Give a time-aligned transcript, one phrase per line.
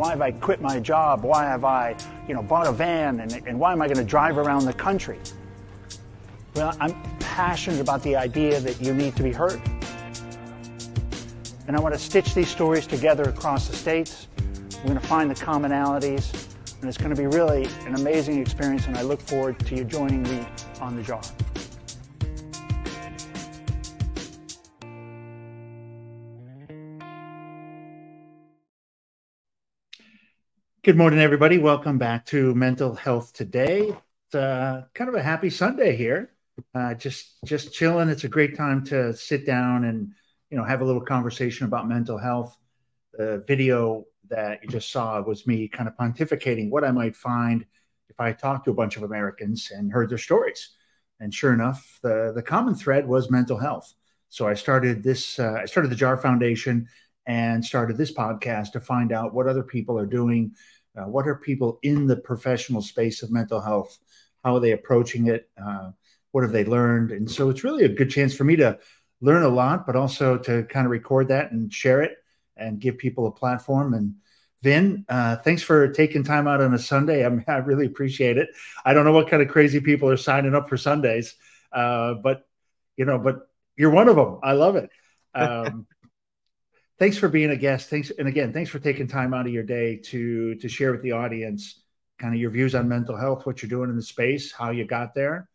[0.00, 1.24] Why have I quit my job?
[1.24, 1.94] Why have I,
[2.26, 3.20] you know, bought a van?
[3.20, 5.18] And, and why am I going to drive around the country?
[6.56, 9.60] Well, I'm passionate about the idea that you need to be heard.
[11.66, 14.28] And I want to stitch these stories together across the states.
[14.78, 16.46] We're going to find the commonalities,
[16.80, 19.84] and it's going to be really an amazing experience, and I look forward to you
[19.84, 20.46] joining me
[20.80, 21.20] on the jar.
[30.82, 31.58] Good morning, everybody.
[31.58, 33.92] Welcome back to Mental Health Today.
[34.24, 36.32] It's uh, kind of a happy Sunday here.
[36.74, 38.08] Uh, just just chilling.
[38.08, 40.12] It's a great time to sit down and
[40.48, 42.56] you know have a little conversation about mental health.
[43.12, 47.66] The video that you just saw was me kind of pontificating what I might find
[48.08, 50.70] if I talked to a bunch of Americans and heard their stories.
[51.20, 53.92] And sure enough, the the common thread was mental health.
[54.30, 55.38] So I started this.
[55.38, 56.88] Uh, I started the Jar Foundation
[57.26, 60.52] and started this podcast to find out what other people are doing.
[60.96, 63.98] Uh, what are people in the professional space of mental health?
[64.44, 65.48] How are they approaching it?
[65.62, 65.90] Uh,
[66.32, 67.12] what have they learned?
[67.12, 68.78] And so it's really a good chance for me to
[69.20, 72.16] learn a lot, but also to kind of record that and share it
[72.56, 73.94] and give people a platform.
[73.94, 74.14] And
[74.62, 77.24] Vin, uh, thanks for taking time out on a Sunday.
[77.24, 78.48] I, I really appreciate it.
[78.84, 81.34] I don't know what kind of crazy people are signing up for Sundays,
[81.72, 82.46] uh, but
[82.96, 84.38] you know, but you're one of them.
[84.42, 84.90] I love it.
[85.32, 85.86] Um,
[87.00, 87.90] thanks for being a guest.
[87.90, 91.02] Thanks, and again, thanks for taking time out of your day to to share with
[91.02, 91.82] the audience
[92.20, 94.84] kind of your views on mental health, what you're doing in the space, how you
[94.84, 95.48] got there,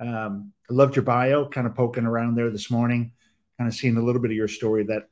[0.00, 3.12] um, I loved your bio, kind of poking around there this morning,
[3.58, 5.08] kind of seeing a little bit of your story that,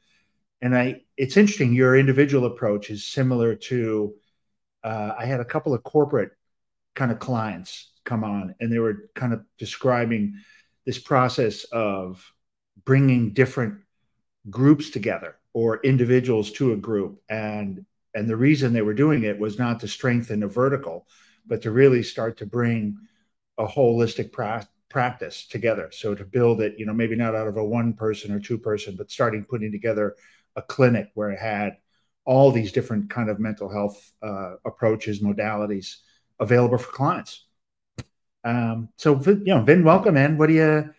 [0.62, 1.74] and I, it's interesting.
[1.74, 4.14] Your individual approach is similar to,
[4.82, 6.30] uh, I had a couple of corporate
[6.94, 10.34] kind of clients come on and they were kind of describing
[10.86, 12.32] this process of
[12.84, 13.80] bringing different
[14.48, 19.38] groups together or individuals to a group and and the reason they were doing it
[19.38, 21.06] was not to strengthen a vertical
[21.46, 22.96] but to really start to bring
[23.58, 25.90] a holistic pra- practice together.
[25.92, 28.58] So to build it, you know, maybe not out of a one person or two
[28.58, 30.14] person, but starting putting together
[30.56, 31.78] a clinic where it had
[32.24, 35.96] all these different kind of mental health uh, approaches, modalities
[36.40, 37.46] available for clients.
[38.44, 40.38] Um, so you know, Vin, welcome, man.
[40.38, 40.94] What do you?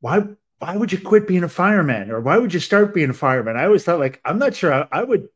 [0.00, 0.22] Why
[0.58, 3.56] why would you quit being a fireman, or why would you start being a fireman?
[3.56, 5.28] I always thought like I'm not sure I, I would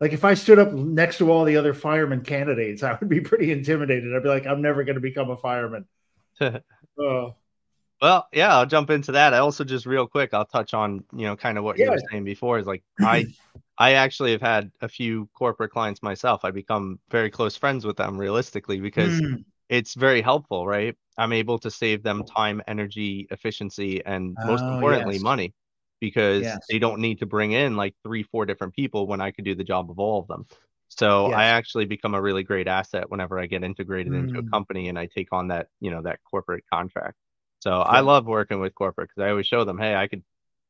[0.00, 3.20] like if I stood up next to all the other fireman candidates, I would be
[3.20, 4.14] pretty intimidated.
[4.14, 5.86] I'd be like, I'm never going to become a fireman.
[6.98, 7.34] oh.
[8.02, 9.32] Well, yeah, I'll jump into that.
[9.32, 11.86] I also just real quick, I'll touch on you know kind of what yeah.
[11.86, 12.58] you were saying before.
[12.58, 13.24] Is like I,
[13.78, 16.44] I actually have had a few corporate clients myself.
[16.44, 19.44] I become very close friends with them realistically because mm.
[19.68, 20.96] It's very helpful, right?
[21.16, 25.22] I'm able to save them time, energy, efficiency, and most oh, importantly, yes.
[25.22, 25.54] money
[26.00, 26.58] because yes.
[26.68, 29.54] they don't need to bring in like three, four different people when I could do
[29.54, 30.46] the job of all of them.
[30.88, 31.36] So yes.
[31.36, 34.18] I actually become a really great asset whenever I get integrated mm.
[34.18, 34.50] into a mm.
[34.50, 37.16] company and I take on that, you know, that corporate contract.
[37.60, 37.82] So yeah.
[37.82, 40.22] I love working with corporate because I always show them, hey, I could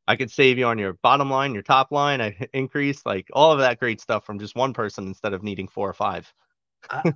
[0.06, 3.52] I could save you on your bottom line, your top line, I increase like all
[3.52, 6.32] of that great stuff from just one person instead of needing four or five.
[6.90, 7.10] uh,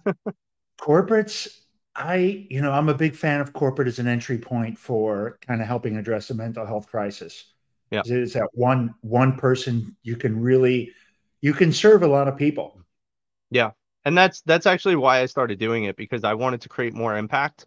[0.80, 1.48] corporates,
[1.98, 5.60] I, you know, I'm a big fan of corporate as an entry point for kind
[5.60, 7.44] of helping address a mental health crisis.
[7.90, 8.02] Yeah.
[8.04, 10.92] Is that one one person you can really
[11.40, 12.80] you can serve a lot of people.
[13.50, 13.72] Yeah.
[14.04, 17.16] And that's that's actually why I started doing it because I wanted to create more
[17.16, 17.66] impact.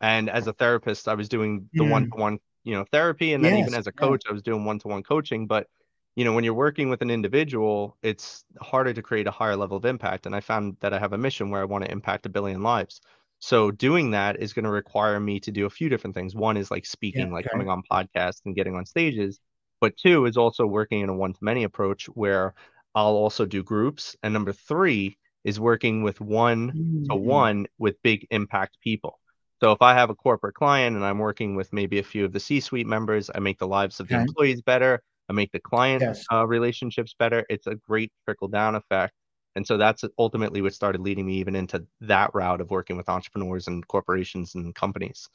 [0.00, 3.34] And as a therapist, I was doing the one to one, you know, therapy.
[3.34, 3.66] And then yes.
[3.66, 4.24] even as a coach.
[4.28, 5.46] I was doing one to one coaching.
[5.46, 5.66] But
[6.14, 9.76] you know, when you're working with an individual, it's harder to create a higher level
[9.76, 10.24] of impact.
[10.24, 12.62] And I found that I have a mission where I want to impact a billion
[12.62, 13.02] lives.
[13.46, 16.34] So doing that is going to require me to do a few different things.
[16.34, 19.38] One is like speaking, yeah, like coming on podcasts and getting on stages.
[19.80, 22.54] But two is also working in a one to many approach where
[22.96, 24.16] I'll also do groups.
[24.24, 27.20] And number three is working with one to mm.
[27.20, 29.20] one with big impact people.
[29.62, 32.32] So if I have a corporate client and I'm working with maybe a few of
[32.32, 35.04] the C-suite members, I make the lives of the employees better.
[35.28, 36.24] I make the client yes.
[36.32, 37.46] uh, relationships better.
[37.48, 39.14] It's a great trickle down effect.
[39.56, 43.08] And so that's ultimately what started leading me even into that route of working with
[43.08, 45.28] entrepreneurs and corporations and companies.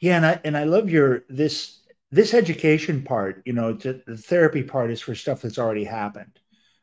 [0.00, 1.80] Yeah, and I and I love your this
[2.10, 6.38] this education part, you know, the therapy part is for stuff that's already happened.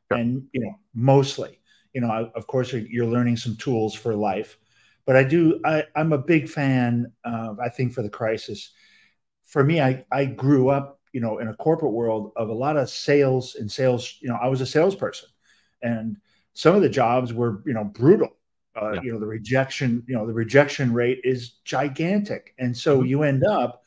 [0.09, 1.59] And, you know, mostly,
[1.93, 4.57] you know, of course, you're learning some tools for life.
[5.05, 8.71] But I do, I, I'm a big fan, of, I think, for the crisis.
[9.45, 12.75] For me, I, I grew up, you know, in a corporate world of a lot
[12.75, 14.17] of sales and sales.
[14.19, 15.29] You know, I was a salesperson,
[15.81, 16.17] and
[16.53, 18.29] some of the jobs were, you know, brutal.
[18.75, 19.01] Uh, yeah.
[19.01, 23.07] You know, the rejection, you know, the rejection rate is gigantic, and so mm-hmm.
[23.07, 23.83] you end up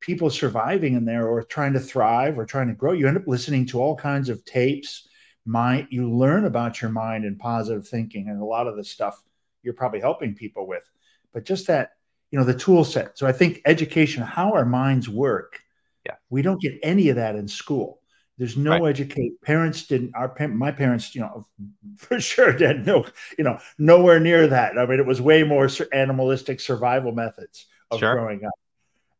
[0.00, 3.26] people surviving in there or trying to thrive or trying to grow, you end up
[3.26, 5.06] listening to all kinds of tapes,
[5.44, 9.22] mind you learn about your mind and positive thinking and a lot of the stuff
[9.62, 10.82] you're probably helping people with.
[11.32, 11.90] But just that
[12.30, 13.18] you know the tool set.
[13.18, 15.60] So i think education how our minds work
[16.06, 16.14] yeah.
[16.30, 17.99] we don't get any of that in school
[18.40, 18.88] there's no right.
[18.88, 21.46] educate parents didn't our my parents you know
[21.96, 23.04] for sure did no
[23.38, 28.00] you know nowhere near that i mean it was way more animalistic survival methods of
[28.00, 28.14] sure.
[28.14, 28.54] growing up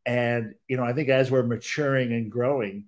[0.07, 2.87] and you know i think as we're maturing and growing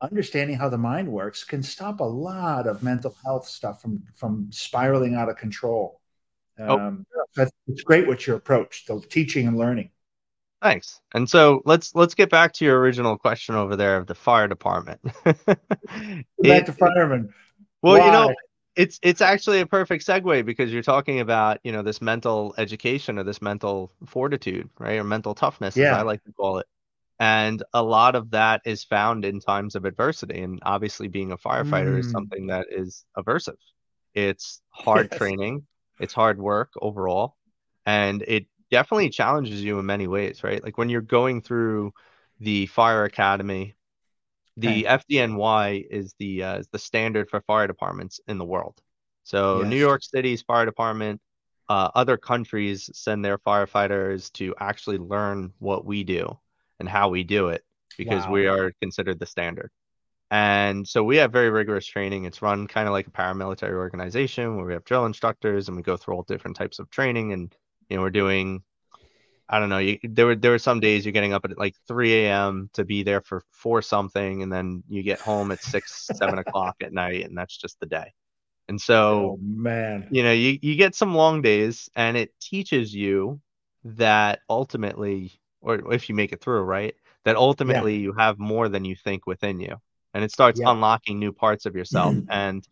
[0.00, 4.48] understanding how the mind works can stop a lot of mental health stuff from from
[4.50, 6.00] spiraling out of control.
[6.58, 6.78] Oh.
[6.78, 7.06] Um,
[7.38, 7.46] oh.
[7.68, 9.90] It's great what your approach, the teaching and learning.
[10.62, 11.00] Thanks.
[11.14, 14.48] And so let's let's get back to your original question over there of the fire
[14.48, 15.00] department.
[15.24, 17.32] back it, to firemen.
[17.82, 18.06] Well, Why?
[18.06, 18.34] you know,
[18.74, 23.18] it's it's actually a perfect segue because you're talking about you know this mental education
[23.18, 25.92] or this mental fortitude, right, or mental toughness, yeah.
[25.92, 26.66] as I like to call it.
[27.18, 30.42] And a lot of that is found in times of adversity.
[30.42, 32.00] And obviously, being a firefighter mm.
[32.00, 33.56] is something that is aversive.
[34.14, 35.18] It's hard yes.
[35.18, 35.66] training,
[36.00, 37.36] it's hard work overall,
[37.86, 40.62] and it definitely challenges you in many ways, right?
[40.62, 41.92] Like when you're going through
[42.40, 43.76] the fire academy,
[44.56, 44.98] the okay.
[45.18, 48.80] FDNY is the uh, is the standard for fire departments in the world.
[49.24, 49.68] So yes.
[49.68, 51.20] New York City's fire department,
[51.68, 56.38] uh, other countries send their firefighters to actually learn what we do
[56.78, 57.64] and how we do it
[57.98, 58.32] because wow.
[58.32, 59.70] we are considered the standard.
[60.30, 62.24] And so we have very rigorous training.
[62.24, 65.82] It's run kind of like a paramilitary organization where we have drill instructors and we
[65.82, 67.32] go through all different types of training.
[67.32, 67.54] And
[67.88, 68.62] you know, we're doing,
[69.48, 71.74] I don't know, you, there were there were some days you're getting up at like
[71.88, 72.70] 3 a.m.
[72.74, 76.76] to be there for for something, and then you get home at six, seven o'clock
[76.82, 78.12] at night, and that's just the day.
[78.68, 82.94] And so, oh, man, you know, you you get some long days, and it teaches
[82.94, 83.40] you
[83.84, 86.94] that ultimately or if you make it through, right?
[87.24, 88.02] That ultimately yeah.
[88.02, 89.76] you have more than you think within you.
[90.14, 90.70] And it starts yeah.
[90.70, 92.14] unlocking new parts of yourself.
[92.30, 92.66] and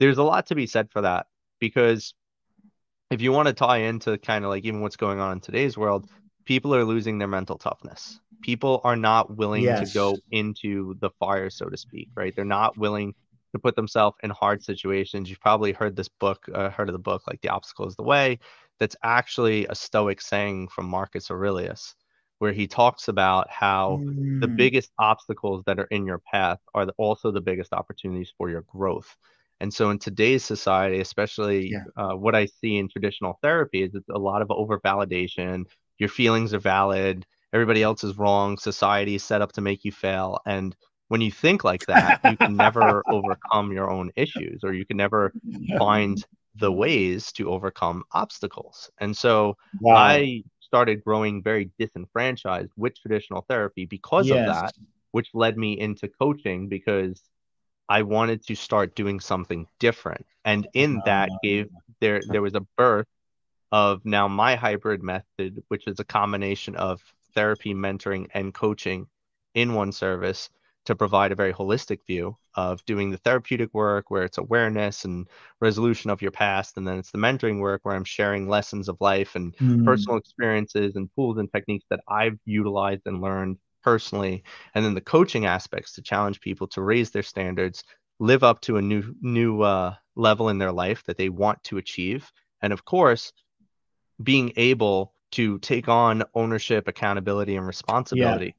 [0.00, 1.26] there's a lot to be said for that
[1.60, 2.14] because
[3.10, 5.76] if you want to tie into kind of like even what's going on in today's
[5.76, 6.08] world,
[6.44, 8.20] people are losing their mental toughness.
[8.42, 9.88] People are not willing yes.
[9.88, 12.34] to go into the fire, so to speak, right?
[12.34, 13.14] They're not willing
[13.52, 15.28] to put themselves in hard situations.
[15.28, 18.02] You've probably heard this book, uh, heard of the book, like The Obstacle is the
[18.02, 18.38] Way.
[18.78, 21.94] That's actually a Stoic saying from Marcus Aurelius
[22.38, 24.40] where he talks about how mm.
[24.40, 28.48] the biggest obstacles that are in your path are the, also the biggest opportunities for
[28.48, 29.16] your growth.
[29.60, 31.84] And so, in today's society, especially yeah.
[31.96, 35.64] uh, what I see in traditional therapy, is it's a lot of overvalidation.
[35.98, 37.26] Your feelings are valid.
[37.52, 38.56] Everybody else is wrong.
[38.58, 40.38] Society is set up to make you fail.
[40.46, 40.76] And
[41.08, 44.96] when you think like that, you can never overcome your own issues, or you can
[44.96, 45.32] never
[45.78, 46.24] find
[46.56, 48.90] the ways to overcome obstacles.
[48.98, 49.94] And so, wow.
[49.96, 54.38] I started growing very disenfranchised with traditional therapy because yes.
[54.38, 54.74] of that,
[55.12, 57.22] which led me into coaching because
[57.88, 60.26] I wanted to start doing something different.
[60.44, 61.68] And in that gave
[62.00, 63.06] there there was a birth
[63.72, 67.02] of now my hybrid method, which is a combination of
[67.34, 69.06] therapy, mentoring, and coaching
[69.54, 70.50] in one service
[70.88, 75.28] to provide a very holistic view of doing the therapeutic work where it's awareness and
[75.60, 78.96] resolution of your past and then it's the mentoring work where i'm sharing lessons of
[79.00, 79.84] life and mm.
[79.84, 84.42] personal experiences and tools and techniques that i've utilized and learned personally
[84.74, 87.84] and then the coaching aspects to challenge people to raise their standards
[88.20, 91.78] live up to a new new uh, level in their life that they want to
[91.78, 92.30] achieve.
[92.62, 93.32] And of course
[94.22, 98.46] being able to take on ownership accountability and responsibility.
[98.46, 98.52] Yeah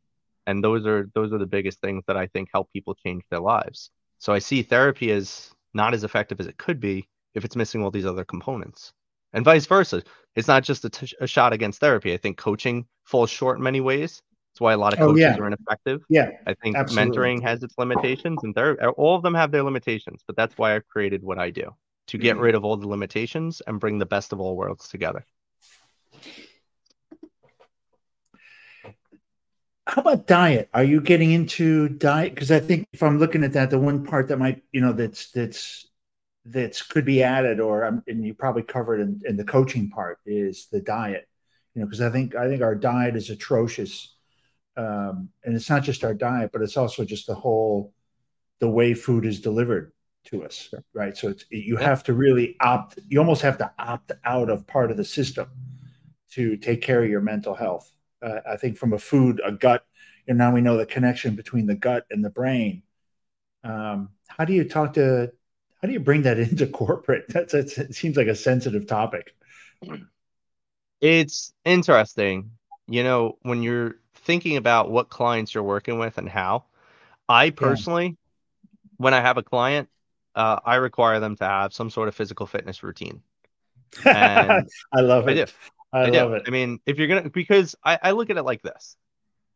[0.49, 3.39] and those are those are the biggest things that i think help people change their
[3.39, 3.91] lives.
[4.17, 7.83] So i see therapy as not as effective as it could be if it's missing
[7.83, 8.91] all these other components.
[9.31, 10.01] And vice versa
[10.35, 12.13] it's not just a, t- a shot against therapy.
[12.13, 14.21] I think coaching falls short in many ways
[14.59, 15.37] that's why a lot of coaches oh, yeah.
[15.37, 17.11] are ineffective yeah i think absolutely.
[17.11, 20.75] mentoring has its limitations and therapy all of them have their limitations but that's why
[20.75, 21.73] i've created what i do
[22.07, 22.43] to get mm-hmm.
[22.43, 25.25] rid of all the limitations and bring the best of all worlds together
[29.87, 30.69] how about diet?
[30.71, 32.35] Are you getting into diet?
[32.35, 34.93] Because I think if I'm looking at that, the one part that might, you know,
[34.93, 35.87] that's that's
[36.45, 40.19] that's could be added, or um, and you probably covered in, in the coaching part
[40.27, 41.27] is the diet.
[41.73, 44.15] You know, because I think I think our diet is atrocious,
[44.79, 47.93] um, and it's not just our diet, but it's also just the whole
[48.59, 49.91] the way food is delivered
[50.25, 51.15] to us, right?
[51.15, 52.99] So it's you have to really opt.
[53.07, 55.47] You almost have to opt out of part of the system
[56.31, 59.85] to take care of your mental health uh, I think from a food, a gut,
[60.27, 62.83] and now we know the connection between the gut and the brain.
[63.63, 65.31] Um, how do you talk to?
[65.81, 67.25] How do you bring that into corporate?
[67.29, 69.33] That's, that's it seems like a sensitive topic.
[71.01, 72.51] It's interesting,
[72.87, 73.95] you know, when you're
[74.29, 76.63] thinking about what clients you're working with and how.
[77.27, 78.13] I personally, yeah.
[78.97, 79.89] when I have a client,
[80.35, 83.23] uh, I require them to have some sort of physical fitness routine.
[84.05, 85.31] And I love it.
[85.31, 85.51] I, do.
[85.91, 86.35] I, I love do.
[86.35, 86.43] it.
[86.45, 88.97] I mean, if you're gonna, because I, I look at it like this: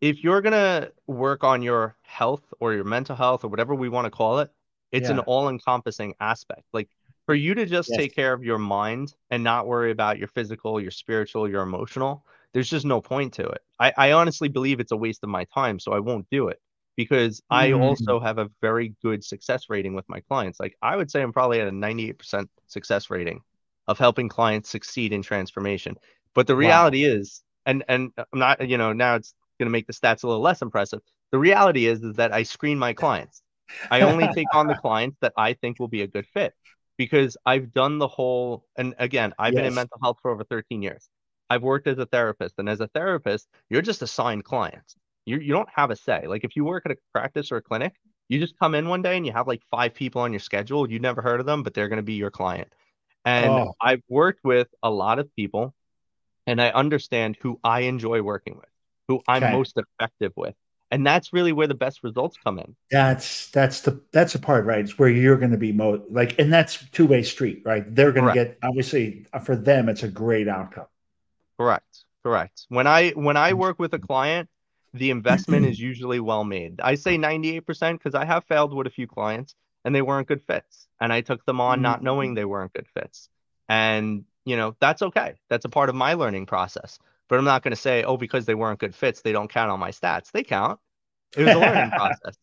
[0.01, 4.05] if you're gonna work on your health or your mental health or whatever we want
[4.05, 4.49] to call it,
[4.91, 5.17] it's yeah.
[5.17, 6.63] an all-encompassing aspect.
[6.73, 6.89] Like
[7.27, 7.99] for you to just yes.
[7.99, 12.25] take care of your mind and not worry about your physical, your spiritual, your emotional,
[12.53, 13.61] there's just no point to it.
[13.79, 16.59] I, I honestly believe it's a waste of my time, so I won't do it
[16.95, 17.55] because mm-hmm.
[17.55, 20.59] I also have a very good success rating with my clients.
[20.59, 23.41] Like I would say I'm probably at a 98% success rating
[23.87, 25.95] of helping clients succeed in transformation.
[26.33, 27.15] But the reality wow.
[27.15, 30.27] is, and and I'm not, you know, now it's going to make the stats a
[30.27, 30.99] little less impressive.
[31.31, 33.41] The reality is, is that I screen my clients.
[33.89, 36.53] I only take on the clients that I think will be a good fit
[36.97, 38.65] because I've done the whole.
[38.77, 39.59] And again, I've yes.
[39.59, 41.09] been in mental health for over 13 years.
[41.53, 44.95] I've worked as a therapist, and as a therapist, you're just assigned clients.
[45.25, 46.25] You you don't have a say.
[46.25, 47.93] Like if you work at a practice or a clinic,
[48.27, 50.89] you just come in one day and you have like five people on your schedule.
[50.89, 52.73] You never heard of them, but they're going to be your client.
[53.23, 53.73] And oh.
[53.79, 55.75] I've worked with a lot of people,
[56.47, 58.69] and I understand who I enjoy working with,
[59.07, 59.53] who I'm okay.
[59.53, 60.55] most effective with
[60.93, 64.65] and that's really where the best results come in that's that's the that's the part
[64.65, 68.11] right it's where you're going to be most like and that's two-way street right they're
[68.11, 70.85] going to get obviously uh, for them it's a great outcome
[71.57, 74.49] correct correct when i when i work with a client
[74.93, 78.91] the investment is usually well made i say 98% because i have failed with a
[78.91, 79.55] few clients
[79.85, 82.35] and they weren't good fits and i took them on not knowing mm-hmm.
[82.35, 83.29] they weren't good fits
[83.69, 86.99] and you know that's okay that's a part of my learning process
[87.33, 89.71] but I'm not going to say, oh, because they weren't good fits, they don't count
[89.71, 90.31] on my stats.
[90.31, 90.79] They count.
[91.35, 92.37] It was a learning process.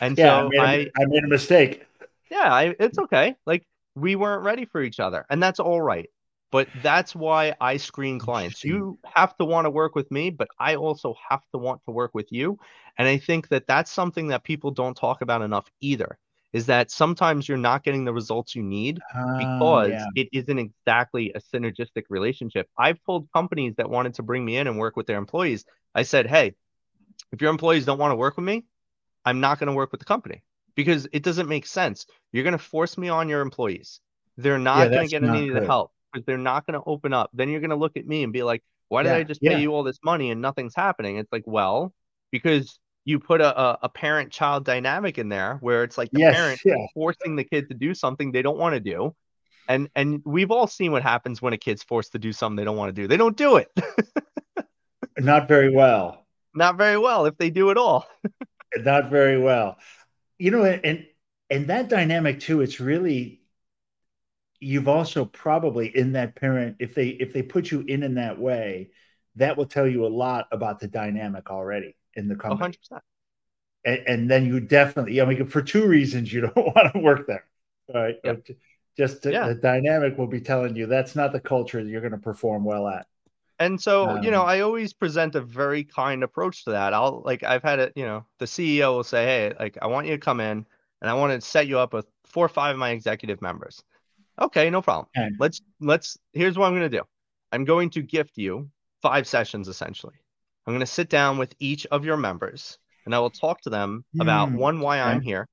[0.00, 1.86] And yeah, so I made, I, I made a mistake.
[2.30, 3.36] Yeah, I, it's okay.
[3.44, 6.08] Like we weren't ready for each other, and that's all right.
[6.50, 8.64] But that's why I screen clients.
[8.64, 11.92] You have to want to work with me, but I also have to want to
[11.92, 12.58] work with you.
[12.98, 16.18] And I think that that's something that people don't talk about enough either
[16.52, 20.06] is that sometimes you're not getting the results you need uh, because yeah.
[20.16, 22.68] it isn't exactly a synergistic relationship.
[22.76, 25.64] I've told companies that wanted to bring me in and work with their employees,
[25.94, 26.54] I said, hey,
[27.32, 28.64] if your employees don't want to work with me,
[29.24, 30.42] I'm not going to work with the company
[30.74, 32.06] because it doesn't make sense.
[32.32, 34.00] You're going to force me on your employees.
[34.36, 36.86] They're not yeah, going to get any of the help because they're not going to
[36.86, 37.30] open up.
[37.32, 39.40] Then you're going to look at me and be like, why did yeah, I just
[39.40, 41.16] pay you all this money and nothing's happening?
[41.16, 41.92] It's like, well,
[42.32, 46.20] because you put a, a, a parent child dynamic in there where it's like the
[46.20, 46.74] yes, parent yeah.
[46.94, 49.14] forcing the kid to do something they don't want to do.
[49.68, 52.64] And and we've all seen what happens when a kid's forced to do something they
[52.64, 53.06] don't want to do.
[53.06, 53.68] They don't do it.
[55.18, 56.26] Not very well.
[56.54, 58.06] Not very well if they do it all.
[58.76, 59.76] Not very well.
[60.38, 61.06] You know, and
[61.50, 63.39] and that dynamic too, it's really
[64.60, 68.38] you've also probably in that parent, if they if they put you in in that
[68.38, 68.90] way,
[69.36, 72.76] that will tell you a lot about the dynamic already in the company.
[72.90, 73.00] 100%.
[73.84, 77.26] And, and then you definitely, I mean, for two reasons, you don't want to work
[77.26, 77.44] there.
[77.92, 78.16] Right.
[78.22, 78.46] Yep.
[78.96, 79.48] Just to, yeah.
[79.48, 82.64] the dynamic will be telling you that's not the culture that you're going to perform
[82.64, 83.06] well at.
[83.58, 86.92] And so, um, you know, um, I always present a very kind approach to that.
[86.92, 90.06] I'll like, I've had it, you know, the CEO will say, Hey, like, I want
[90.06, 90.66] you to come in
[91.00, 93.82] and I want to set you up with four or five of my executive members.
[94.40, 95.06] Okay, no problem.
[95.16, 95.30] Okay.
[95.38, 97.04] Let's, let's, here's what I'm going to do
[97.52, 98.70] I'm going to gift you
[99.02, 100.14] five sessions essentially.
[100.66, 103.70] I'm going to sit down with each of your members and I will talk to
[103.70, 104.22] them mm.
[104.22, 105.10] about one, why okay.
[105.10, 105.48] I'm here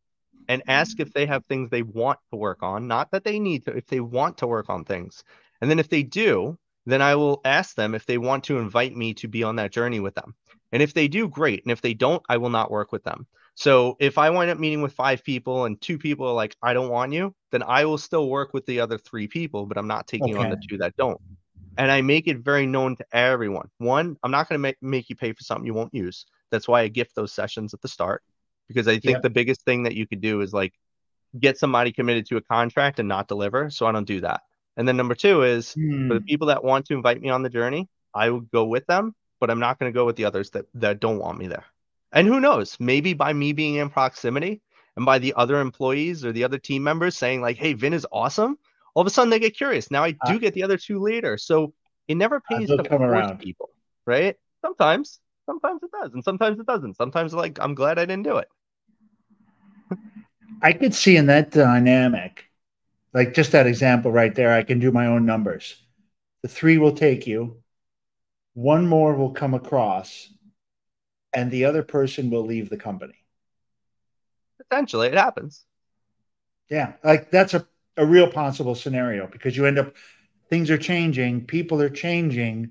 [0.47, 3.65] and ask if they have things they want to work on, not that they need
[3.65, 5.23] to, if they want to work on things.
[5.61, 6.57] And then if they do,
[6.91, 9.71] then I will ask them if they want to invite me to be on that
[9.71, 10.35] journey with them.
[10.71, 11.63] And if they do, great.
[11.63, 13.27] And if they don't, I will not work with them.
[13.55, 16.73] So if I wind up meeting with five people and two people are like, I
[16.73, 19.87] don't want you, then I will still work with the other three people, but I'm
[19.87, 20.43] not taking okay.
[20.43, 21.19] on the two that don't
[21.77, 23.69] and I make it very known to everyone.
[23.77, 26.25] One, I'm not going to make, make you pay for something you won't use.
[26.51, 28.23] That's why I gift those sessions at the start
[28.67, 30.73] because I think the biggest thing that you could do is like
[31.39, 33.69] get somebody committed to a contract and not deliver.
[33.69, 34.41] So I don't do that.
[34.77, 36.25] And then number two is for the hmm.
[36.25, 39.49] people that want to invite me on the journey, I will go with them, but
[39.49, 41.65] I'm not going to go with the others that, that don't want me there.
[42.11, 44.61] And who knows, maybe by me being in proximity
[44.95, 48.05] and by the other employees or the other team members saying like, Hey, Vin is
[48.11, 48.57] awesome
[48.97, 49.91] all of a sudden they get curious.
[49.91, 51.37] Now I do uh, get the other two later.
[51.37, 51.71] So
[52.07, 53.37] it never pays to force around.
[53.37, 53.69] people,
[54.07, 54.35] right?
[54.65, 56.95] Sometimes, sometimes it does, and sometimes it doesn't.
[56.97, 58.47] Sometimes like I'm glad I didn't do it.
[60.63, 62.46] I could see in that dynamic,
[63.17, 65.75] like just that example right there, I can do my own numbers.
[66.43, 67.63] The three will take you,
[68.53, 70.29] one more will come across,
[71.33, 73.15] and the other person will leave the company.
[74.59, 75.65] Potentially, it happens.
[76.69, 77.65] Yeah, like that's a
[77.97, 79.95] a real possible scenario because you end up
[80.51, 82.69] things are changing, people are changing,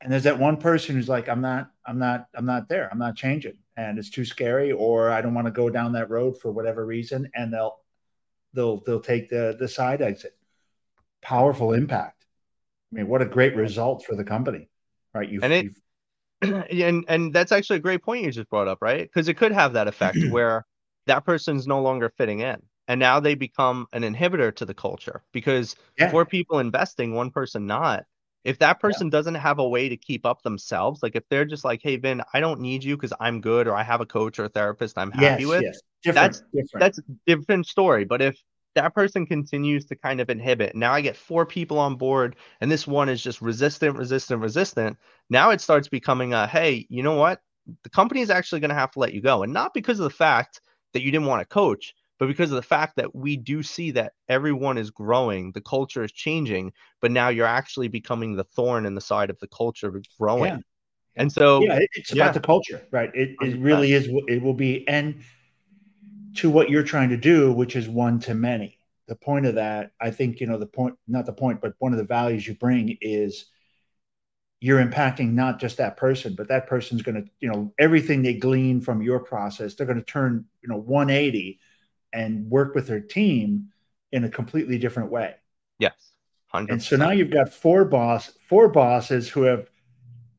[0.00, 2.98] and there's that one person who's like, I'm not, I'm not, I'm not there, I'm
[2.98, 6.40] not changing, and it's too scary, or I don't want to go down that road
[6.40, 7.80] for whatever reason, and they'll
[8.56, 10.36] they'll they'll take the the side exit.
[11.22, 12.24] Powerful impact.
[12.92, 14.68] I mean, what a great result for the company,
[15.14, 15.28] right?
[15.28, 15.72] You've, and it,
[16.42, 19.02] and and that's actually a great point you just brought up, right?
[19.02, 20.64] Because it could have that effect where
[21.06, 25.22] that person's no longer fitting in, and now they become an inhibitor to the culture
[25.32, 26.10] because yeah.
[26.10, 28.04] four people investing, one person not.
[28.44, 29.10] If that person yeah.
[29.10, 32.22] doesn't have a way to keep up themselves, like if they're just like, "Hey, Vin,
[32.32, 34.96] I don't need you because I'm good, or I have a coach or a therapist
[34.96, 35.80] I'm happy yes, with," yes.
[36.14, 36.80] That's different.
[36.80, 38.04] that's a different story.
[38.04, 38.36] But if
[38.76, 40.76] that person continues to kind of inhibit.
[40.76, 44.98] Now I get four people on board, and this one is just resistant, resistant, resistant.
[45.30, 47.40] Now it starts becoming a hey, you know what?
[47.82, 49.42] The company is actually going to have to let you go.
[49.42, 50.60] And not because of the fact
[50.92, 53.90] that you didn't want to coach, but because of the fact that we do see
[53.92, 58.86] that everyone is growing, the culture is changing, but now you're actually becoming the thorn
[58.86, 60.54] in the side of the culture growing.
[60.54, 60.58] Yeah.
[61.16, 62.22] And so, yeah, it's yeah.
[62.22, 63.10] about the culture, right?
[63.14, 64.08] It, it really is.
[64.28, 65.22] It will be, and
[66.36, 68.78] to what you're trying to do, which is one to many.
[69.08, 71.92] The point of that, I think, you know, the point, not the point, but one
[71.92, 73.46] of the values you bring is
[74.60, 78.34] you're impacting not just that person, but that person's going to, you know, everything they
[78.34, 81.60] glean from your process, they're going to turn, you know, 180
[82.12, 83.68] and work with their team
[84.12, 85.34] in a completely different way.
[85.78, 86.12] Yes.
[86.52, 86.70] 100%.
[86.70, 89.68] And so now you've got four boss, four bosses who have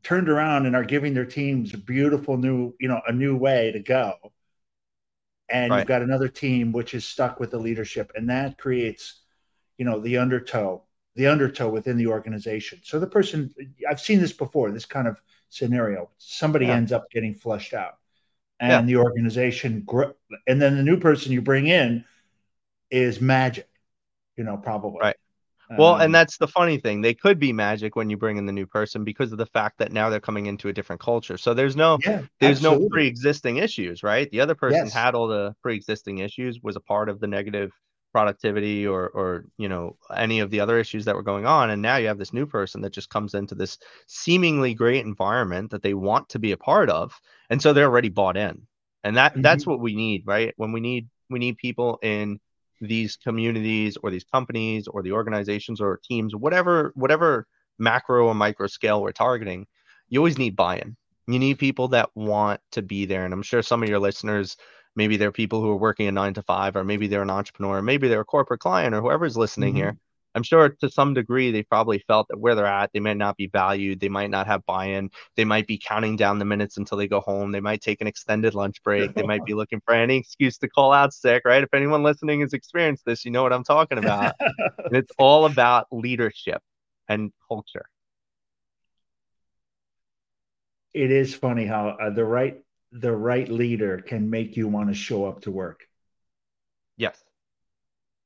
[0.03, 3.71] turned around and are giving their teams a beautiful new, you know, a new way
[3.71, 4.13] to go
[5.49, 5.79] and right.
[5.79, 9.21] you've got another team which is stuck with the leadership and that creates
[9.77, 10.81] you know the undertow
[11.15, 13.53] the undertow within the organization so the person
[13.89, 16.75] i've seen this before this kind of scenario somebody yeah.
[16.75, 17.97] ends up getting flushed out
[18.59, 18.81] and yeah.
[18.81, 19.85] the organization
[20.47, 22.03] and then the new person you bring in
[22.91, 23.69] is magic
[24.35, 25.17] you know probably right
[25.77, 27.01] well, um, and that's the funny thing.
[27.01, 29.79] They could be magic when you bring in the new person because of the fact
[29.79, 31.37] that now they're coming into a different culture.
[31.37, 32.85] So there's no yeah, there's absolutely.
[32.85, 34.29] no pre-existing issues, right?
[34.31, 34.93] The other person yes.
[34.93, 37.71] had all the pre-existing issues, was a part of the negative
[38.13, 41.81] productivity or or you know any of the other issues that were going on and
[41.81, 45.83] now you have this new person that just comes into this seemingly great environment that
[45.83, 47.13] they want to be a part of
[47.49, 48.61] and so they're already bought in
[49.03, 49.41] and that mm-hmm.
[49.41, 52.39] that's what we need right when we need we need people in
[52.79, 57.47] these communities or these companies or the organizations or teams, whatever whatever
[57.79, 59.65] macro or micro scale we're targeting,
[60.09, 60.95] you always need buy-in.
[61.27, 63.25] You need people that want to be there.
[63.25, 64.55] And I'm sure some of your listeners,
[64.95, 67.81] maybe they're people who are working a nine to five, or maybe they're an entrepreneur,
[67.81, 69.77] maybe they're a corporate client, or whoever's listening mm-hmm.
[69.77, 69.97] here.
[70.37, 73.37] I'm sure to some degree they probably felt that where they're at, they might not
[73.37, 73.99] be valued.
[73.99, 75.09] They might not have buy in.
[75.35, 77.51] They might be counting down the minutes until they go home.
[77.51, 79.15] They might take an extended lunch break.
[79.15, 81.63] They might be looking for any excuse to call out sick, right?
[81.63, 84.35] If anyone listening has experienced this, you know what I'm talking about.
[84.91, 86.61] it's all about leadership
[87.09, 87.89] and culture.
[90.93, 94.93] It is funny how uh, the right the right leader can make you want to
[94.93, 95.87] show up to work.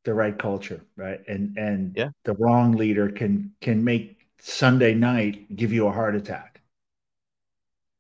[0.04, 1.22] The right culture, right?
[1.28, 2.10] And and yeah.
[2.24, 6.62] the wrong leader can can make Sunday night give you a heart attack.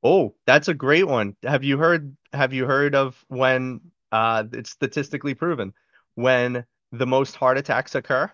[0.04, 1.36] Oh, that's a great one.
[1.44, 5.74] Have you heard have you heard of when uh it's statistically proven
[6.16, 8.32] when the most heart attacks occur?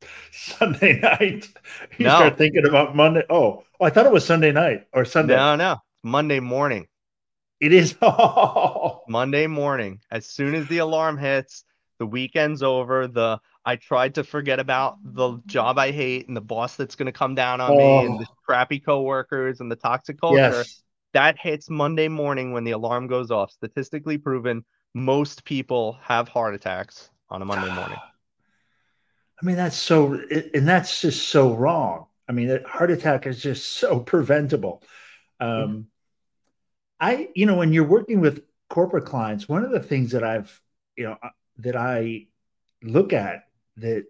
[0.32, 1.48] Sunday night.
[1.98, 2.16] You no.
[2.16, 3.24] start thinking about Monday.
[3.30, 5.36] Oh, oh, I thought it was Sunday night or Sunday.
[5.36, 5.78] No, no.
[6.02, 6.86] Monday morning.
[7.60, 9.02] It is oh.
[9.08, 10.00] Monday morning.
[10.10, 11.64] As soon as the alarm hits,
[11.98, 13.06] the weekend's over.
[13.06, 17.06] The I tried to forget about the job I hate and the boss that's going
[17.06, 17.76] to come down on oh.
[17.76, 20.38] me and the crappy coworkers and the toxic culture.
[20.38, 20.82] Yes.
[21.12, 23.50] That hits Monday morning when the alarm goes off.
[23.50, 27.98] Statistically proven, most people have heart attacks on a Monday morning.
[29.40, 30.20] I mean, that's so,
[30.54, 32.06] and that's just so wrong.
[32.28, 34.82] I mean, a heart attack is just so preventable.
[35.40, 35.80] Um, mm-hmm.
[37.00, 40.60] I, you know, when you're working with corporate clients, one of the things that I've,
[40.96, 41.16] you know,
[41.58, 42.26] that I
[42.82, 43.44] look at
[43.76, 44.04] that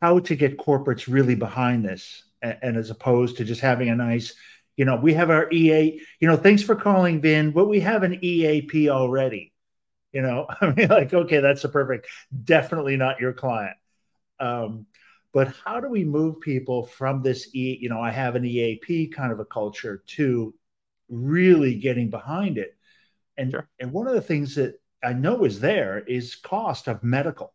[0.00, 3.96] how to get corporates really behind this and, and, as opposed to just having a
[3.96, 4.34] nice
[4.76, 8.02] you know we have our ea you know thanks for calling vin but we have
[8.02, 9.52] an eap already.
[10.12, 12.06] You know i mean like okay that's a perfect
[12.44, 13.76] definitely not your client.
[14.40, 14.86] Um,
[15.32, 19.12] but how do we move people from this e you know i have an eap
[19.14, 20.54] kind of a culture to
[21.08, 22.76] really getting behind it?
[23.36, 23.68] And sure.
[23.78, 27.54] and one of the things that I know is there is cost of medical.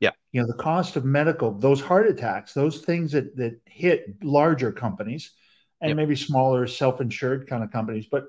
[0.00, 0.10] Yeah.
[0.32, 4.72] You know, the cost of medical, those heart attacks, those things that that hit larger
[4.72, 5.32] companies
[5.80, 5.96] and yep.
[5.96, 8.06] maybe smaller self-insured kind of companies.
[8.10, 8.26] But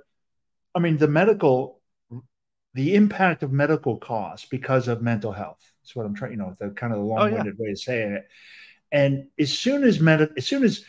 [0.73, 1.81] I mean, the medical,
[2.73, 5.59] the impact of medical costs because of mental health.
[5.81, 7.65] That's what I'm trying, you know, the kind of the long-winded oh, yeah.
[7.65, 8.27] way of saying it.
[8.91, 10.83] And as soon as med, as soon as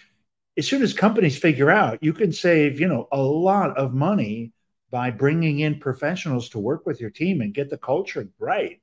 [0.57, 4.53] as soon as companies figure out you can save, you know, a lot of money
[4.91, 8.81] by bringing in professionals to work with your team and get the culture right.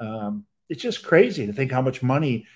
[0.00, 2.46] Um, it's just crazy to think how much money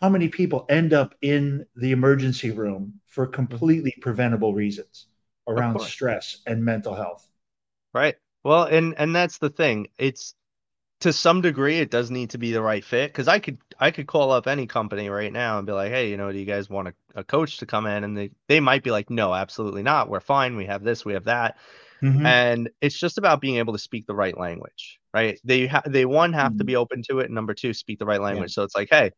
[0.00, 5.06] how many people end up in the emergency room for completely preventable reasons
[5.46, 7.28] around stress and mental health.
[7.94, 8.16] Right.
[8.44, 9.88] Well and and that's the thing.
[9.98, 10.34] It's
[11.00, 13.90] to some degree it does need to be the right fit because i could i
[13.90, 16.44] could call up any company right now and be like hey you know do you
[16.44, 18.04] guys want a, a coach to come in?
[18.04, 20.08] And they they might be like no absolutely not.
[20.08, 20.56] We're fine.
[20.56, 21.56] We have this we have that.
[22.02, 22.26] Mm-hmm.
[22.26, 25.40] and it's just about being able to speak the right language right?
[25.44, 26.58] They ha- they one have mm-hmm.
[26.58, 28.50] to be open to it and number two speak the right language.
[28.50, 28.54] Yeah.
[28.54, 29.12] so it's like hey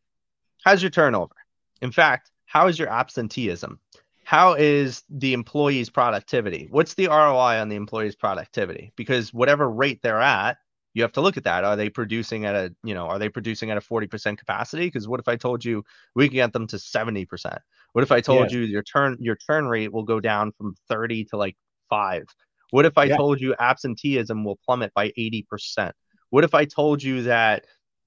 [0.63, 1.35] how's your turnover?
[1.81, 3.79] In fact how is your absenteeism?
[4.23, 6.67] How is the employee's productivity?
[6.69, 8.93] What's the roi on the employee's productivity?
[8.95, 10.57] Because whatever rate they're at
[10.99, 11.63] you have to look at that.
[11.63, 14.87] Are they producing at a, you know, are they producing at a 40% capacity?
[14.87, 17.57] Because what if I told you we can get them to 70%?
[17.93, 18.57] What if I told yeah.
[18.57, 21.55] you your turn your turn rate will go down from 30 to like
[21.89, 22.25] five?
[22.71, 23.15] What if I yeah.
[23.15, 25.93] told you absenteeism will plummet by 80%?
[26.31, 27.63] What if I told you that,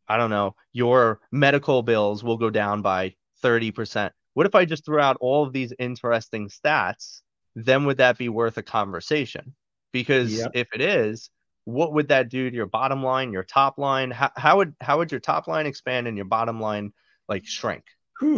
[0.06, 4.10] I don't know, your medical bills will go down by 30%?
[4.34, 7.22] What if I just threw out all of these interesting stats?
[7.54, 9.54] Then would that be worth a conversation?
[9.92, 11.30] Because if it is,
[11.64, 14.10] what would that do to your bottom line, your top line?
[14.10, 16.92] How, how would how would your top line expand and your bottom line
[17.28, 17.84] like shrink?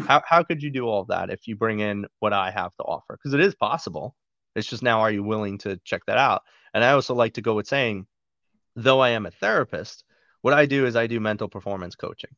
[0.07, 2.75] How how could you do all of that if you bring in what I have
[2.77, 3.19] to offer?
[3.19, 4.15] Because it is possible.
[4.57, 6.43] It's just now, are you willing to check that out?
[6.73, 8.07] And I also like to go with saying,
[8.77, 10.05] though I am a therapist,
[10.43, 12.31] what I do is I do mental performance coaching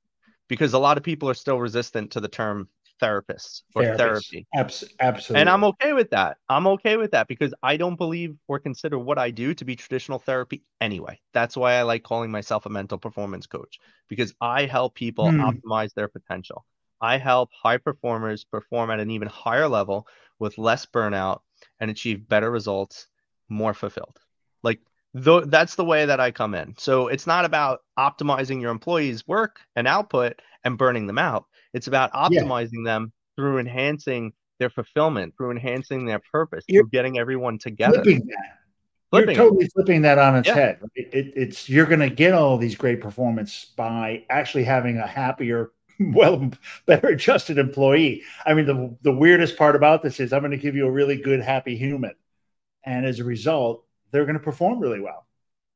[0.49, 2.69] because a lot of people are still resistant to the term
[3.01, 4.47] therapists or therapy.
[4.55, 5.41] Abs- absolutely.
[5.41, 6.39] And I'm okay with that.
[6.49, 9.77] I'm okay with that because I don't believe or consider what I do to be
[9.77, 11.21] traditional therapy anyway.
[11.33, 13.79] That's why I like calling myself a mental performance coach
[14.09, 15.41] because I help people hmm.
[15.41, 16.65] optimize their potential.
[17.01, 20.07] I help high performers perform at an even higher level
[20.39, 21.41] with less burnout
[21.81, 23.09] and achieve better results,
[23.49, 24.19] more fulfilled.
[24.63, 24.81] Like
[25.13, 26.75] though that's the way that I come in.
[26.79, 31.47] So it's not about optimizing your employees' work and output and burning them out.
[31.77, 32.95] It's about optimizing yeah.
[32.95, 38.03] them through enhancing their fulfillment, through enhancing their purpose, you're through getting everyone together.
[38.03, 38.59] Flipping that.
[39.11, 39.73] Flipping you're totally it.
[39.75, 40.55] flipping that on its yeah.
[40.55, 40.81] head.
[40.95, 45.07] It, it, it's you're going to get all these great performance by actually having a
[45.07, 46.51] happier, well,
[46.87, 48.23] better adjusted employee.
[48.47, 50.91] I mean, the the weirdest part about this is I'm going to give you a
[50.91, 52.15] really good, happy human,
[52.85, 55.27] and as a result, they're going to perform really well.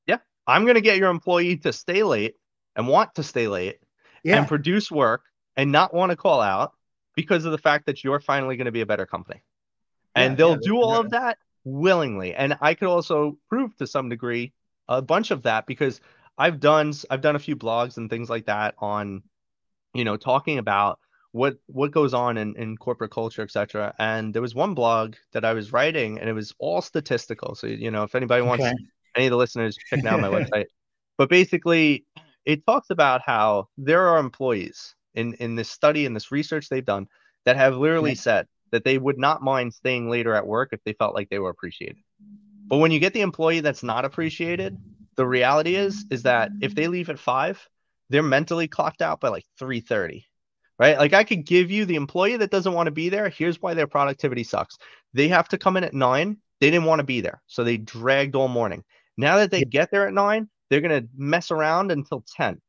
[0.06, 2.36] Yeah, I'm going to get your employee to stay late
[2.74, 3.80] and want to stay late
[4.24, 4.38] yeah.
[4.38, 5.24] and produce work
[5.56, 6.72] and not want to call out
[7.14, 9.42] because of the fact that you're finally going to be a better company.
[10.14, 12.34] And yeah, they'll yeah, do all of that willingly.
[12.34, 14.52] And I could also prove to some degree
[14.88, 16.00] a bunch of that because
[16.36, 19.22] I've done I've done a few blogs and things like that on
[19.94, 20.98] you know talking about
[21.32, 25.44] what what goes on in, in corporate culture etc and there was one blog that
[25.44, 28.74] i was writing and it was all statistical so you know if anybody wants okay.
[29.16, 30.66] any of the listeners check out my website
[31.16, 32.04] but basically
[32.44, 36.84] it talks about how there are employees in in this study and this research they've
[36.84, 37.08] done
[37.44, 40.92] that have literally said that they would not mind staying later at work if they
[40.92, 41.96] felt like they were appreciated.
[42.66, 44.78] But when you get the employee that's not appreciated,
[45.16, 47.68] the reality is is that if they leave at 5,
[48.10, 50.24] they're mentally clocked out by like 3:30.
[50.78, 50.98] Right?
[50.98, 53.74] Like I could give you the employee that doesn't want to be there, here's why
[53.74, 54.78] their productivity sucks.
[55.12, 57.42] They have to come in at 9, they didn't want to be there.
[57.46, 58.84] So they dragged all morning.
[59.16, 62.60] Now that they get there at 9, they're going to mess around until 10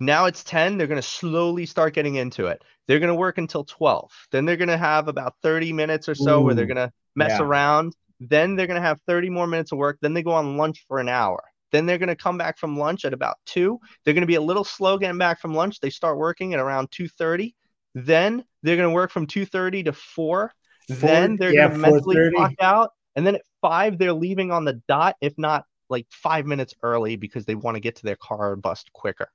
[0.00, 0.78] now it's 10.
[0.78, 2.62] They're going to slowly start getting into it.
[2.86, 4.10] They're going to work until 12.
[4.30, 6.92] Then they're going to have about 30 minutes or so Ooh, where they're going to
[7.16, 7.42] mess yeah.
[7.42, 7.94] around.
[8.20, 9.98] Then they're going to have 30 more minutes of work.
[10.00, 11.42] Then they go on lunch for an hour.
[11.70, 13.78] Then they're going to come back from lunch at about 2.
[14.04, 15.80] They're going to be a little slow getting back from lunch.
[15.80, 17.54] They start working at around 2:30.
[17.94, 20.52] Then they're going to work from 2:30 to 4.
[20.88, 22.90] then they're yeah, going to mentally clock out.
[23.16, 27.16] And then at 5 they're leaving on the dot if not like 5 minutes early
[27.16, 29.28] because they want to get to their car or bus quicker.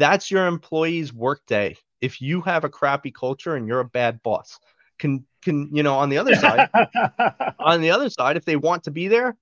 [0.00, 1.76] That's your employee's workday.
[2.00, 4.58] If you have a crappy culture and you're a bad boss,
[4.98, 6.70] can can you know on the other side,
[7.58, 9.36] on the other side, if they want to be there,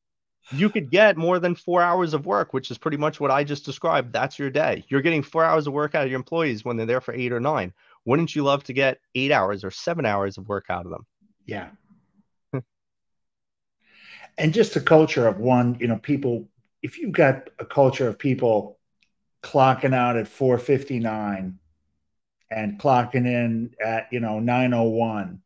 [0.50, 3.44] you could get more than four hours of work, which is pretty much what I
[3.44, 4.12] just described.
[4.12, 4.84] That's your day.
[4.88, 7.32] You're getting four hours of work out of your employees when they're there for eight
[7.32, 7.72] or nine.
[8.04, 11.06] Wouldn't you love to get eight hours or seven hours of work out of them?
[11.46, 11.68] Yeah.
[14.36, 16.48] and just a culture of one, you know, people,
[16.82, 18.77] if you've got a culture of people
[19.42, 21.58] clocking out at 459
[22.50, 25.42] and clocking in at you know 901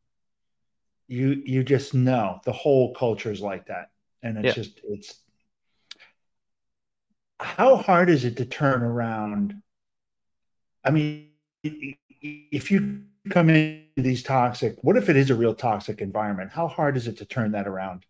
[1.13, 3.91] you you just know the whole culture is like that.
[4.23, 4.63] And it's yeah.
[4.63, 5.21] just it's
[7.39, 9.61] how hard is it to turn around?
[10.85, 11.29] I mean
[11.63, 16.51] if you come into these toxic what if it is a real toxic environment?
[16.51, 18.07] How hard is it to turn that around?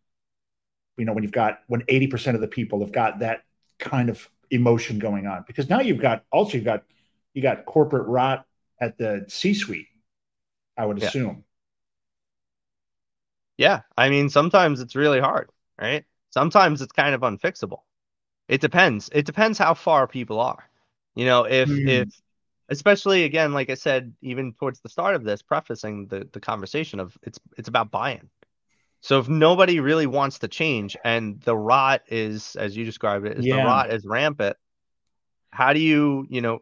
[0.96, 3.42] You know when you've got when 80% of the people have got that
[3.80, 6.84] kind of emotion going on because now you've got also you've got
[7.34, 8.46] you got corporate rot
[8.80, 9.88] at the C-suite.
[10.76, 11.44] I would assume.
[13.58, 13.68] Yeah.
[13.68, 16.04] yeah, I mean, sometimes it's really hard, right?
[16.30, 17.80] Sometimes it's kind of unfixable.
[18.48, 19.10] It depends.
[19.12, 20.68] It depends how far people are.
[21.14, 21.88] You know, if mm.
[21.88, 22.08] if
[22.68, 27.00] especially again, like I said, even towards the start of this, prefacing the the conversation
[27.00, 28.30] of it's it's about buy-in.
[29.02, 33.36] So if nobody really wants to change and the rot is, as you described it,
[33.36, 33.56] is yeah.
[33.56, 34.56] the rot is rampant,
[35.50, 36.60] how do you, you know,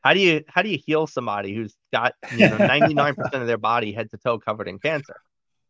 [0.00, 3.58] how do you how do you heal somebody who's got you know 99% of their
[3.58, 5.16] body head to toe covered in cancer?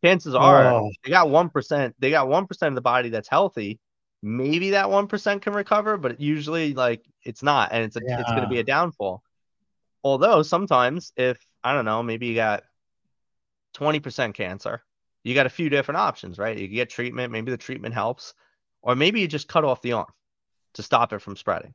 [0.05, 0.91] Chances are oh.
[1.03, 3.81] they got one percent, they got one percent of the body that's healthy.
[4.23, 8.21] Maybe that one percent can recover, but usually like it's not, and it's a, yeah.
[8.21, 9.23] it's gonna be a downfall.
[10.05, 12.63] Although sometimes if I don't know, maybe you got
[13.77, 14.83] 20% cancer
[15.25, 16.57] you got a few different options, right?
[16.57, 18.35] You get treatment, maybe the treatment helps,
[18.83, 20.13] or maybe you just cut off the arm
[20.75, 21.75] to stop it from spreading.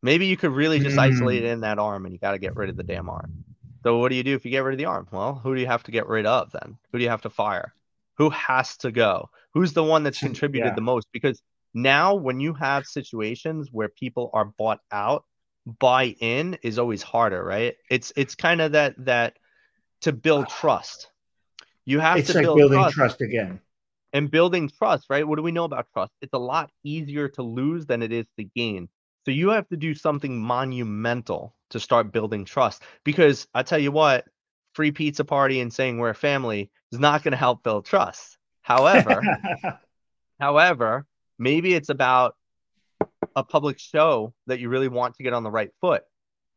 [0.00, 1.00] Maybe you could really just mm.
[1.00, 3.44] isolate it in that arm and you got to get rid of the damn arm.
[3.82, 5.08] So what do you do if you get rid of the arm?
[5.10, 6.78] Well, who do you have to get rid of then?
[6.92, 7.74] Who do you have to fire?
[8.16, 9.28] Who has to go?
[9.54, 10.74] Who's the one that's contributed yeah.
[10.74, 11.08] the most?
[11.12, 11.42] Because
[11.74, 15.24] now when you have situations where people are bought out,
[15.80, 17.76] buy in is always harder, right?
[17.90, 19.38] It's it's kind of that that
[20.02, 21.08] to build trust
[21.88, 22.94] you have it's to like build building trust.
[22.94, 23.60] trust again.
[24.12, 25.26] And building trust, right?
[25.26, 26.12] What do we know about trust?
[26.20, 28.88] It's a lot easier to lose than it is to gain.
[29.24, 32.82] So you have to do something monumental to start building trust.
[33.04, 34.26] Because I tell you what,
[34.74, 38.36] free pizza party and saying we're a family is not going to help build trust.
[38.60, 39.22] However,
[40.40, 41.06] however,
[41.38, 42.36] maybe it's about
[43.34, 46.02] a public show that you really want to get on the right foot,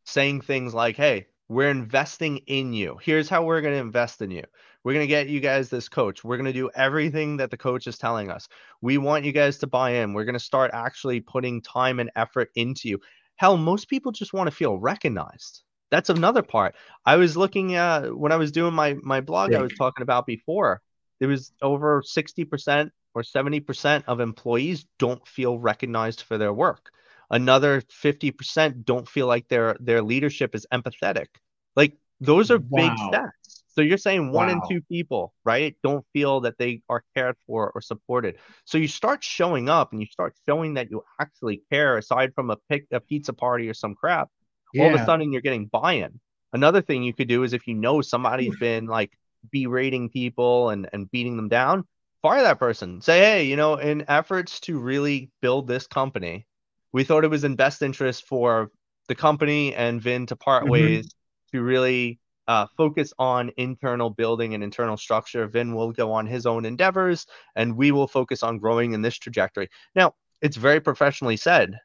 [0.05, 2.97] saying things like, "Hey, we're investing in you.
[3.01, 4.43] Here's how we're going to invest in you.
[4.83, 6.23] We're going to get you guys this coach.
[6.23, 8.47] We're going to do everything that the coach is telling us.
[8.81, 10.13] We want you guys to buy in.
[10.13, 12.99] We're going to start actually putting time and effort into you.
[13.35, 15.63] Hell, most people just want to feel recognized.
[15.91, 16.75] That's another part.
[17.05, 20.25] I was looking at when I was doing my my blog I was talking about
[20.25, 20.81] before.
[21.19, 26.91] It was over 60% or 70% of employees don't feel recognized for their work
[27.31, 31.27] another 50% don't feel like their their leadership is empathetic
[31.75, 33.31] like those are big stats
[33.73, 34.53] so you're saying one wow.
[34.53, 38.87] in two people right don't feel that they are cared for or supported so you
[38.87, 42.85] start showing up and you start showing that you actually care aside from a pick
[42.91, 44.29] a pizza party or some crap
[44.73, 44.83] yeah.
[44.83, 46.19] all of a sudden you're getting buy-in
[46.53, 49.11] another thing you could do is if you know somebody's been like
[49.51, 51.83] berating people and and beating them down
[52.21, 56.45] fire that person say hey you know in efforts to really build this company
[56.93, 58.69] we thought it was in best interest for
[59.07, 60.71] the company and Vin to part mm-hmm.
[60.71, 61.13] ways
[61.51, 62.19] to really
[62.51, 65.47] uh, focus on internal building and internal structure.
[65.47, 69.17] Vin will go on his own endeavors, and we will focus on growing in this
[69.17, 69.69] trajectory.
[69.95, 71.79] Now, it's very professionally said,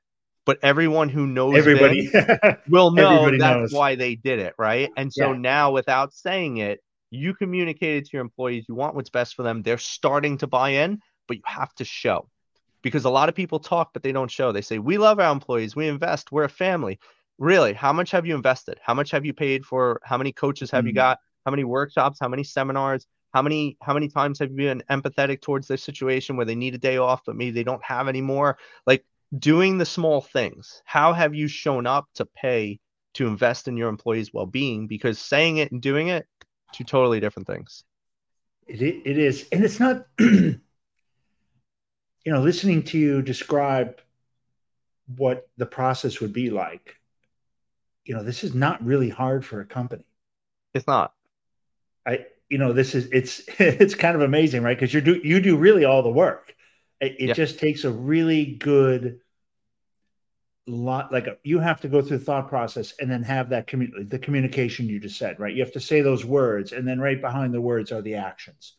[0.45, 2.11] but everyone who knows everybody
[2.69, 3.73] will know that's knows.
[3.73, 4.91] why they did it, right?
[4.97, 5.39] And so yeah.
[5.39, 9.63] now, without saying it, you communicated to your employees you want what's best for them.
[9.63, 12.29] They're starting to buy in, but you have to show
[12.83, 14.51] because a lot of people talk but they don't show.
[14.51, 16.99] They say we love our employees, we invest, we're a family.
[17.39, 18.79] Really, how much have you invested?
[18.83, 20.01] How much have you paid for?
[20.05, 20.89] How many coaches have mm-hmm.
[20.89, 21.19] you got?
[21.45, 22.19] How many workshops?
[22.21, 23.07] How many seminars?
[23.35, 26.75] How many how many times have you been empathetic towards their situation where they need
[26.75, 28.57] a day off but maybe they don't have anymore?
[28.87, 29.05] Like
[29.37, 30.83] doing the small things.
[30.85, 32.81] How have you shown up to pay
[33.15, 34.87] to invest in your employees' well-being?
[34.87, 36.27] Because saying it and doing it,
[36.73, 37.85] two totally different things.
[38.67, 40.07] It, it is, and it's not
[42.27, 44.01] you know, listening to you describe
[45.17, 46.97] what the process would be like,
[48.07, 50.07] you know, this is not really hard for a company.
[50.75, 51.13] It's not.
[52.07, 54.77] I, you know, this is it's it's kind of amazing, right?
[54.77, 56.55] Because you do you do really all the work.
[57.01, 59.21] It, it just takes a really good
[60.67, 63.67] lot like a, you have to go through the thought process and then have that
[63.69, 66.99] commu- the communication you just said right you have to say those words and then
[66.99, 68.75] right behind the words are the actions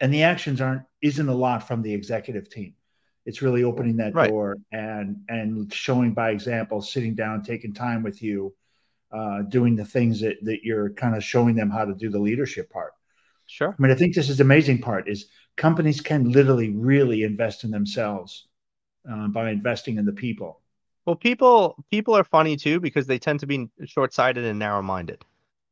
[0.00, 2.74] and the actions aren't isn't a lot from the executive team
[3.24, 4.30] it's really opening that right.
[4.30, 8.52] door and and showing by example sitting down taking time with you
[9.12, 12.18] uh, doing the things that that you're kind of showing them how to do the
[12.18, 12.92] leadership part
[13.46, 17.22] sure i mean i think this is the amazing part is companies can literally really
[17.22, 18.46] invest in themselves
[19.10, 20.60] uh, by investing in the people
[21.06, 25.24] well people people are funny too because they tend to be short-sighted and narrow-minded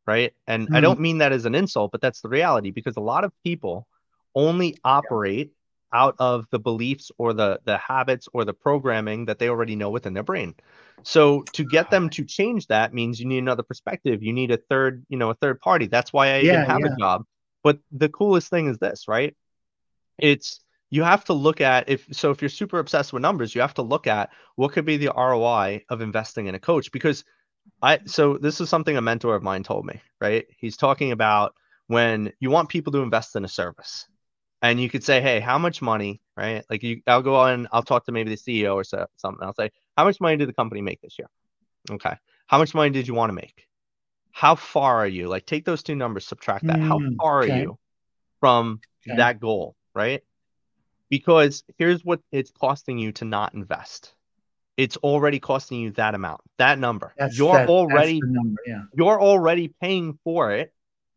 [0.07, 0.77] right and mm-hmm.
[0.77, 3.33] i don't mean that as an insult but that's the reality because a lot of
[3.43, 3.87] people
[4.35, 5.53] only operate
[5.93, 9.91] out of the beliefs or the the habits or the programming that they already know
[9.91, 10.55] within their brain.
[11.03, 14.23] So to get them to change that means you need another perspective.
[14.23, 15.87] You need a third, you know, a third party.
[15.87, 16.93] That's why I yeah, even have yeah.
[16.93, 17.25] a job.
[17.63, 19.37] But the coolest thing is this, right?
[20.19, 23.61] It's you have to look at if so if you're super obsessed with numbers, you
[23.61, 27.25] have to look at what could be the ROI of investing in a coach because
[27.83, 30.47] I so this is something a mentor of mine told me, right?
[30.59, 31.55] He's talking about
[31.89, 34.07] when you want people to invest in a service.
[34.63, 36.65] And you could say, "Hey, how much money?" Right?
[36.71, 37.69] Like you, I'll go on.
[37.73, 39.45] I'll talk to maybe the CEO or so, something.
[39.45, 41.29] I'll say, "How much money did the company make this year?"
[41.91, 42.15] Okay.
[42.47, 43.67] How much money did you want to make?
[44.33, 45.29] How far are you?
[45.29, 46.77] Like, take those two numbers, subtract that.
[46.77, 47.53] Mm, how far okay.
[47.53, 47.79] are you
[48.41, 49.17] from okay.
[49.17, 49.77] that goal?
[49.95, 50.23] Right?
[51.09, 54.15] Because here's what it's costing you to not invest
[54.77, 57.15] it's already costing you that amount, that number.
[57.17, 58.83] That's, you're that, already number, yeah.
[58.95, 60.73] You're already paying for it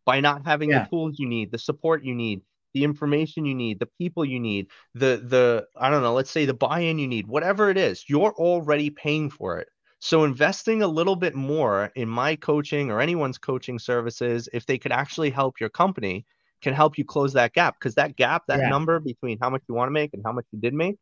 [0.05, 0.83] by not having yeah.
[0.83, 2.41] the tools you need, the support you need,
[2.73, 6.45] the information you need, the people you need, the the I don't know, let's say
[6.45, 9.67] the buy-in you need, whatever it is, you're already paying for it.
[9.99, 14.77] So investing a little bit more in my coaching or anyone's coaching services, if they
[14.77, 16.25] could actually help your company,
[16.61, 18.69] can help you close that gap because that gap, that yeah.
[18.69, 20.97] number between how much you want to make and how much you did make,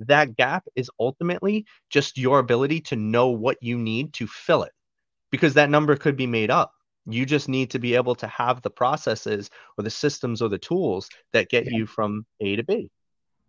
[0.00, 4.72] that gap is ultimately just your ability to know what you need to fill it
[5.30, 6.72] because that number could be made up.
[7.12, 10.58] You just need to be able to have the processes or the systems or the
[10.58, 11.78] tools that get yeah.
[11.78, 12.90] you from A to B.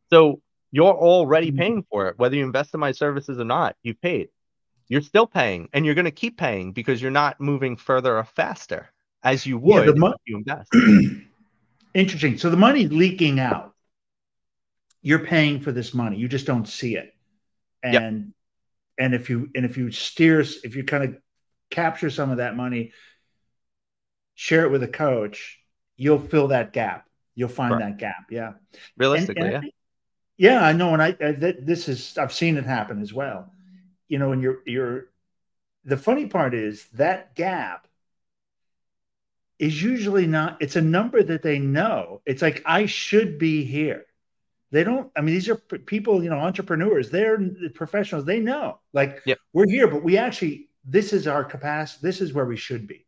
[0.10, 0.42] So
[0.72, 1.60] you're already mm-hmm.
[1.60, 3.76] paying for it, whether you invest in my services or not.
[3.84, 4.30] You've paid.
[4.88, 8.24] You're still paying, and you're going to keep paying because you're not moving further or
[8.24, 8.90] faster
[9.24, 10.72] as you would yeah, mo- if you invest.
[11.94, 12.38] Interesting.
[12.38, 13.74] So the money's leaking out
[15.02, 16.18] you're paying for this money.
[16.18, 17.14] You just don't see it.
[17.82, 18.24] And yep.
[18.98, 21.18] and if you and if you steer if you kind of
[21.70, 22.92] capture some of that money,
[24.40, 25.60] share it with a coach,
[25.98, 27.06] you'll fill that gap.
[27.36, 27.80] You'll find right.
[27.82, 28.28] that gap.
[28.30, 28.54] Yeah.
[28.96, 29.64] Realistically, and, and
[30.38, 30.52] yeah.
[30.52, 30.94] Yeah, I know.
[30.94, 33.52] And I, I this is I've seen it happen as well.
[34.08, 35.08] You know, and you're you're
[35.84, 37.86] the funny part is that gap
[39.60, 42.22] is usually not it's a number that they know.
[42.26, 44.06] It's like I should be here
[44.72, 47.40] they don't i mean these are people you know entrepreneurs they're
[47.74, 49.40] professionals they know like yep.
[49.52, 53.04] we're here but we actually this is our capacity this is where we should be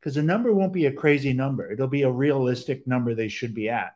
[0.00, 1.70] because the number won't be a crazy number.
[1.70, 3.94] It'll be a realistic number they should be at.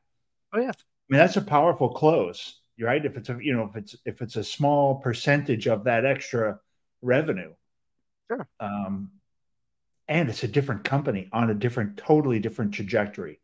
[0.52, 0.70] Oh yeah.
[0.70, 3.04] I mean that's a powerful close right?
[3.04, 6.58] If it's a you know if it's if it's a small percentage of that extra
[7.00, 7.52] revenue.
[8.28, 8.48] Sure.
[8.60, 9.10] Um
[10.08, 13.40] and it's a different company on a different totally different trajectory.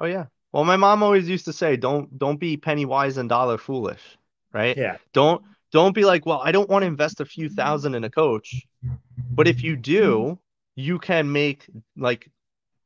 [0.00, 0.26] Oh yeah.
[0.52, 4.00] Well, my mom always used to say, "Don't don't be penny wise and dollar foolish."
[4.52, 4.76] Right?
[4.76, 4.96] Yeah.
[5.12, 5.42] Don't
[5.72, 8.66] don't be like, "Well, I don't want to invest a few thousand in a coach,"
[9.30, 10.38] but if you do,
[10.76, 12.30] you can make like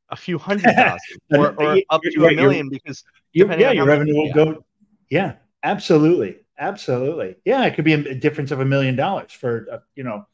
[0.09, 0.98] a few hundred thousand
[1.33, 4.64] or, or up to a million because yeah, your revenue will go.
[5.11, 7.37] Yeah, absolutely, absolutely.
[7.44, 10.26] Yeah, it could be a difference of a million dollars for uh, you know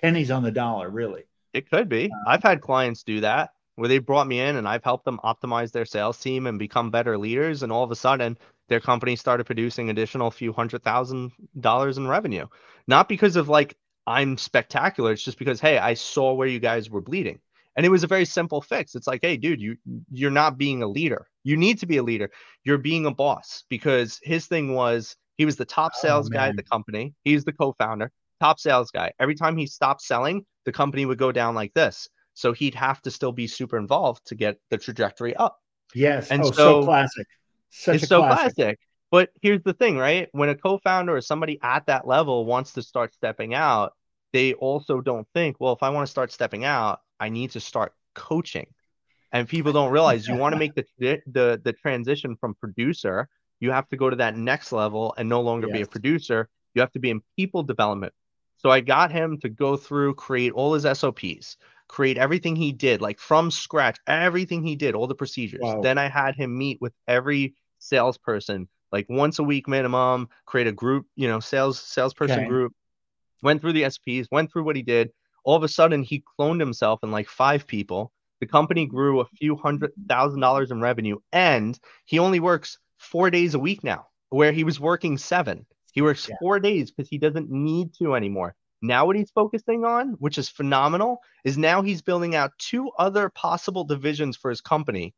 [0.00, 1.24] pennies on the dollar, really.
[1.52, 2.06] It could be.
[2.06, 5.20] Uh, I've had clients do that where they brought me in and I've helped them
[5.24, 7.62] optimize their sales team and become better leaders.
[7.62, 12.06] And all of a sudden, their company started producing additional few hundred thousand dollars in
[12.06, 12.46] revenue.
[12.86, 15.12] Not because of like I'm spectacular.
[15.12, 17.40] It's just because hey, I saw where you guys were bleeding.
[17.76, 18.94] And it was a very simple fix.
[18.94, 19.76] It's like, hey, dude, you
[20.10, 21.26] you're not being a leader.
[21.42, 22.30] You need to be a leader.
[22.62, 26.30] You're being a boss because his thing was he was the top oh, sales oh,
[26.30, 27.14] guy at the company.
[27.24, 29.12] He's the co-founder, top sales guy.
[29.18, 32.08] Every time he stopped selling, the company would go down like this.
[32.34, 35.58] So he'd have to still be super involved to get the trajectory up.
[35.94, 36.30] Yes.
[36.30, 37.26] And oh, so, so, classic.
[37.70, 38.54] Such it's so classic.
[38.56, 38.78] classic.
[39.14, 40.28] But here's the thing, right?
[40.32, 43.92] When a co-founder or somebody at that level wants to start stepping out,
[44.32, 47.60] they also don't think, well, if I want to start stepping out, I need to
[47.60, 48.66] start coaching.
[49.30, 50.84] And people don't realize you want to make the
[51.28, 53.28] the the transition from producer,
[53.60, 55.76] you have to go to that next level and no longer yes.
[55.76, 56.48] be a producer.
[56.74, 58.14] You have to be in people development.
[58.56, 63.00] So I got him to go through, create all his SOPs, create everything he did,
[63.00, 65.60] like from scratch, everything he did, all the procedures.
[65.62, 65.82] Wow.
[65.82, 70.72] Then I had him meet with every salesperson, like once a week minimum, create a
[70.72, 72.48] group, you know, sales salesperson okay.
[72.48, 72.72] group,
[73.42, 75.10] went through the SOPs, went through what he did.
[75.44, 78.12] All of a sudden, he cloned himself in like five people.
[78.40, 83.30] The company grew a few hundred thousand dollars in revenue, and he only works four
[83.30, 85.66] days a week now, where he was working seven.
[85.92, 86.36] He works yeah.
[86.40, 88.54] four days because he doesn't need to anymore.
[88.80, 93.28] Now, what he's focusing on, which is phenomenal, is now he's building out two other
[93.28, 95.14] possible divisions for his company.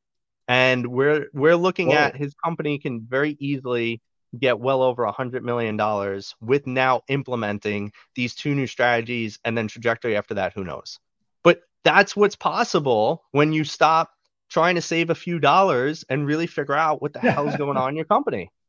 [0.49, 1.97] And we're we're looking Whoa.
[1.97, 4.01] at his company can very easily
[4.39, 9.57] get well over a hundred million dollars with now implementing these two new strategies and
[9.57, 10.99] then trajectory after that, who knows?
[11.43, 14.11] But that's what's possible when you stop
[14.49, 17.77] trying to save a few dollars and really figure out what the hell is going
[17.77, 18.51] on in your company.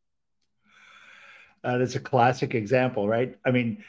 [1.64, 3.36] Uh, that's a classic example, right?
[3.44, 3.84] I mean,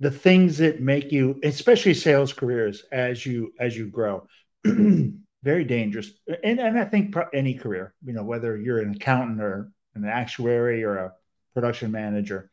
[0.00, 4.26] the things that make you especially sales careers as you as you grow
[5.42, 6.10] very dangerous
[6.42, 10.84] and, and i think any career you know whether you're an accountant or an actuary
[10.84, 11.12] or a
[11.54, 12.50] production manager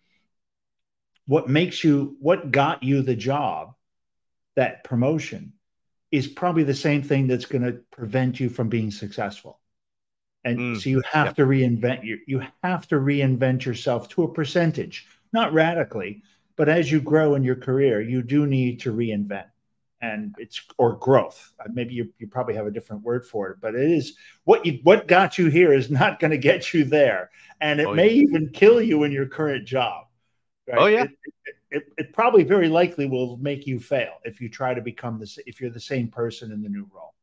[1.28, 3.74] what makes you what got you the job
[4.56, 5.54] that promotion
[6.12, 9.60] is probably the same thing that's going to prevent you from being successful.
[10.44, 14.34] And mm, so you have to reinvent you you have to reinvent yourself to a
[14.34, 16.22] percentage, not radically,
[16.56, 19.48] but as you grow in your career, you do need to reinvent.
[20.06, 21.54] And it's or growth.
[21.60, 24.66] Uh, maybe you, you probably have a different word for it, but it is what
[24.66, 27.30] you what got you here is not going to get you there,
[27.62, 28.24] and it oh, may yeah.
[28.24, 30.06] even kill you in your current job.
[30.68, 30.78] Right?
[30.78, 31.12] Oh yeah, it,
[31.46, 35.20] it, it, it, probably very likely will make you fail if you try to become
[35.20, 37.14] this if you're the same person in the new role.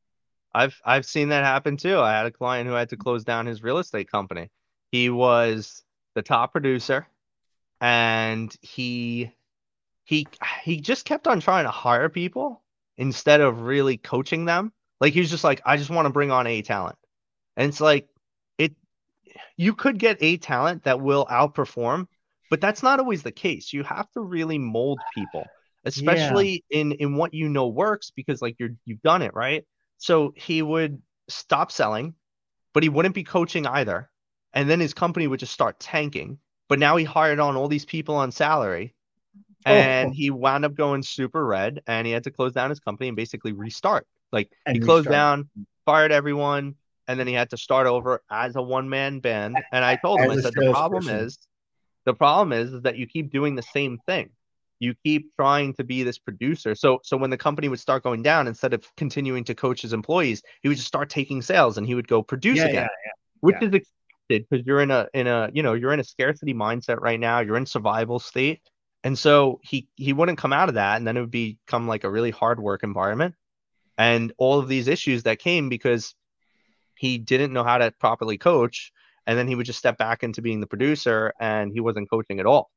[0.54, 1.98] I've I've seen that happen too.
[1.98, 4.50] I had a client who had to close down his real estate company.
[4.90, 5.82] He was
[6.14, 7.06] the top producer
[7.80, 9.32] and he
[10.04, 10.26] he
[10.62, 12.62] he just kept on trying to hire people
[12.96, 14.72] instead of really coaching them.
[15.00, 16.96] Like he was just like I just want to bring on a talent.
[17.56, 18.08] And it's like
[18.58, 18.74] it
[19.56, 22.06] you could get a talent that will outperform,
[22.50, 23.72] but that's not always the case.
[23.72, 25.44] You have to really mold people,
[25.84, 26.80] especially yeah.
[26.80, 29.64] in in what you know works because like you're you've done it, right?
[29.98, 32.14] So he would stop selling,
[32.72, 34.08] but he wouldn't be coaching either.
[34.52, 36.38] And then his company would just start tanking.
[36.68, 38.94] But now he hired on all these people on salary
[39.66, 39.70] Oh.
[39.70, 40.12] and oh.
[40.12, 43.16] he wound up going super red and he had to close down his company and
[43.16, 44.06] basically restart.
[44.32, 45.12] Like and he closed restart.
[45.12, 46.76] down, fired everyone,
[47.08, 49.58] and then he had to start over as a one man band.
[49.72, 51.26] And I told him, I said, the problem person.
[51.26, 51.38] is,
[52.04, 54.30] the problem is, is that you keep doing the same thing
[54.82, 56.74] you keep trying to be this producer.
[56.74, 59.92] So so when the company would start going down, instead of continuing to coach his
[59.92, 62.88] employees, he would just start taking sales and he would go produce yeah, again, yeah,
[63.06, 66.04] yeah, which is expected because you're in a in a you know you're in a
[66.04, 67.38] scarcity mindset right now.
[67.38, 68.60] You're in survival state,
[69.04, 72.04] and so he he wouldn't come out of that, and then it would become like
[72.04, 73.34] a really hard work environment,
[73.98, 76.14] and all of these issues that came because
[76.94, 78.92] he didn't know how to properly coach,
[79.26, 82.40] and then he would just step back into being the producer, and he wasn't coaching
[82.40, 82.70] at all.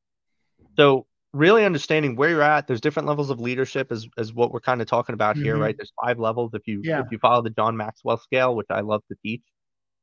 [0.77, 4.61] So really understanding where you're at there's different levels of leadership as, as what we're
[4.61, 5.43] kind of talking about mm-hmm.
[5.43, 7.01] here right there's five levels if you yeah.
[7.01, 9.43] if you follow the john maxwell scale which i love to teach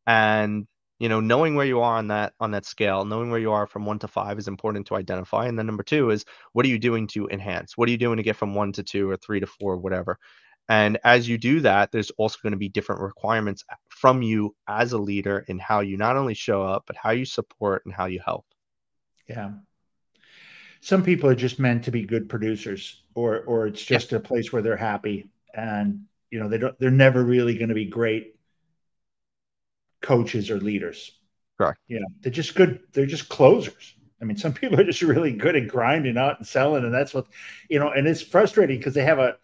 [0.06, 0.66] and
[1.02, 3.66] you know knowing where you are on that on that scale knowing where you are
[3.66, 6.68] from one to five is important to identify and then number two is what are
[6.68, 7.76] you doing to enhance?
[7.76, 9.78] What are you doing to get from one to two or three to four or
[9.78, 10.16] whatever?
[10.68, 14.54] And as you do that there's also going to be different requirements uh, from you
[14.68, 17.92] as a leader in how you not only show up but how you support and
[17.92, 18.46] how you help.
[19.28, 19.50] Yeah.
[20.82, 24.18] Some people are just meant to be good producers or or it's just yeah.
[24.18, 27.74] a place where they're happy and you know they don't they're never really going to
[27.74, 28.36] be great
[30.02, 31.12] coaches or leaders.
[31.58, 31.78] Correct.
[31.88, 33.94] Yeah, they're just good they're just closers.
[34.20, 37.14] I mean some people are just really good at grinding out and selling and that's
[37.14, 37.26] what
[37.68, 39.36] you know and it's frustrating because they have a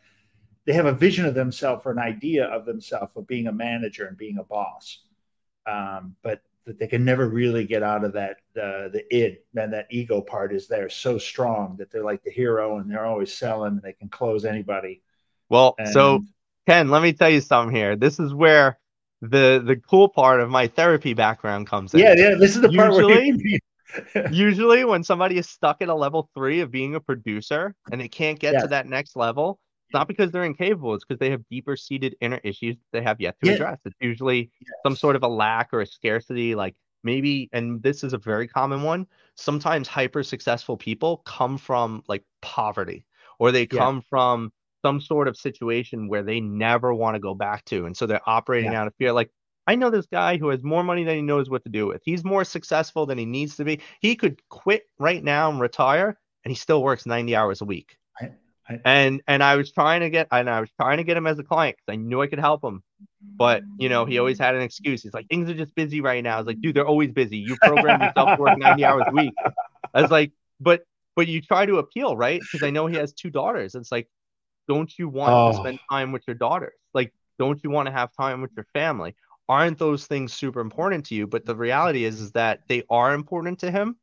[0.67, 4.07] they have a vision of themselves or an idea of themselves of being a manager
[4.07, 5.01] and being a boss.
[5.67, 9.73] Um, but that they can never really get out of that uh, the id and
[9.73, 13.33] that ego part is there so strong that they're like the hero and they're always
[13.33, 15.03] selling and they can close anybody.
[15.49, 15.89] Well and...
[15.89, 16.23] so
[16.67, 17.97] ken let me tell you something here.
[17.97, 18.79] This is where
[19.21, 22.69] the the cool part of my therapy background comes in yeah yeah this is the
[22.71, 23.61] part usually,
[24.15, 28.01] where usually when somebody is stuck at a level three of being a producer and
[28.01, 28.63] they can't get yes.
[28.63, 29.59] to that next level
[29.89, 33.23] it's not because they're incapable, it's because they have deeper seated inner issues they have
[33.23, 33.55] yet to yeah.
[33.55, 33.79] address.
[33.87, 34.71] It's usually yes.
[34.83, 38.47] some sort of a lack or a scarcity, like maybe, and this is a very
[38.47, 39.07] common one.
[39.37, 43.07] Sometimes hyper successful people come from like poverty
[43.39, 44.03] or they come yeah.
[44.11, 44.53] from
[44.83, 47.87] some sort of situation where they never want to go back to.
[47.87, 48.83] And so they're operating yeah.
[48.83, 49.13] out of fear.
[49.13, 49.31] Like,
[49.67, 52.03] I know this guy who has more money than he knows what to do with.
[52.05, 53.81] He's more successful than he needs to be.
[54.01, 57.99] He could quit right now and retire, and he still works 90 hours a week
[58.85, 61.39] and and I was trying to get and I was trying to get him as
[61.39, 62.83] a client because I knew I could help him.
[63.23, 65.03] But you know, he always had an excuse.
[65.03, 66.35] He's like, things are just busy right now.
[66.35, 67.39] I was like, dude, they're always busy.
[67.39, 69.35] You program yourself to work 90 hours a week.
[69.95, 70.83] I was like, but
[71.17, 72.41] but you try to appeal, right?
[72.41, 73.75] Because I know he has two daughters.
[73.75, 74.09] It's like,
[74.69, 75.53] don't you want oh.
[75.53, 76.75] to spend time with your daughters?
[76.95, 79.15] Like, don't you want to have time with your family?
[79.49, 81.27] Aren't those things super important to you?
[81.27, 83.97] But the reality is, is that they are important to him,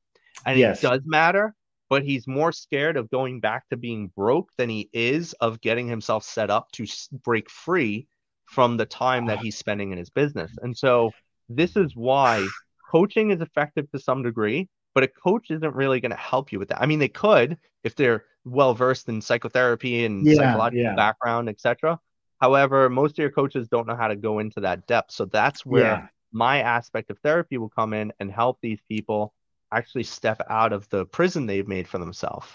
[0.46, 0.80] and yes.
[0.80, 1.56] it does matter
[1.90, 5.88] but he's more scared of going back to being broke than he is of getting
[5.88, 6.86] himself set up to
[7.24, 8.08] break free
[8.46, 10.52] from the time that he's spending in his business.
[10.62, 11.12] And so
[11.50, 12.46] this is why
[12.92, 16.58] coaching is effective to some degree, but a coach isn't really going to help you
[16.58, 16.82] with that.
[16.82, 20.96] I mean, they could if they're well versed in psychotherapy and yeah, psychological yeah.
[20.96, 22.00] background, etc.
[22.40, 25.12] However, most of your coaches don't know how to go into that depth.
[25.12, 26.08] So that's where yeah.
[26.32, 29.34] my aspect of therapy will come in and help these people
[29.72, 32.48] actually step out of the prison they've made for themselves.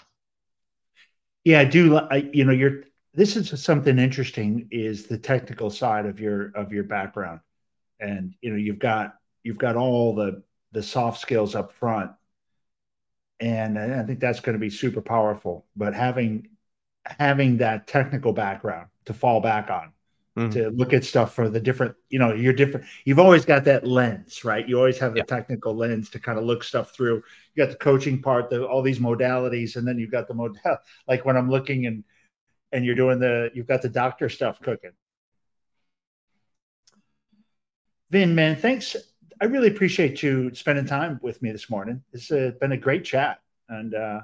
[1.43, 1.97] Yeah, I do.
[1.97, 2.83] I, you know, you're.
[3.13, 4.67] This is something interesting.
[4.71, 7.41] Is the technical side of your of your background,
[7.99, 12.11] and you know, you've got you've got all the the soft skills up front,
[13.41, 15.65] and I think that's going to be super powerful.
[15.75, 16.47] But having
[17.05, 19.91] having that technical background to fall back on
[20.37, 20.51] mm-hmm.
[20.51, 22.85] to look at stuff for the different, you know, you're different.
[23.03, 24.67] You've always got that lens, right?
[24.67, 25.23] You always have the yeah.
[25.25, 27.23] technical lens to kind of look stuff through.
[27.55, 30.55] You got the coaching part, the, all these modalities, and then you've got the model.
[31.07, 32.03] Like when I'm looking and
[32.71, 34.91] and you're doing the, you've got the doctor stuff cooking.
[38.11, 38.95] Vin, man, thanks.
[39.41, 42.03] I really appreciate you spending time with me this morning.
[42.13, 44.21] It's uh, been a great chat and uh,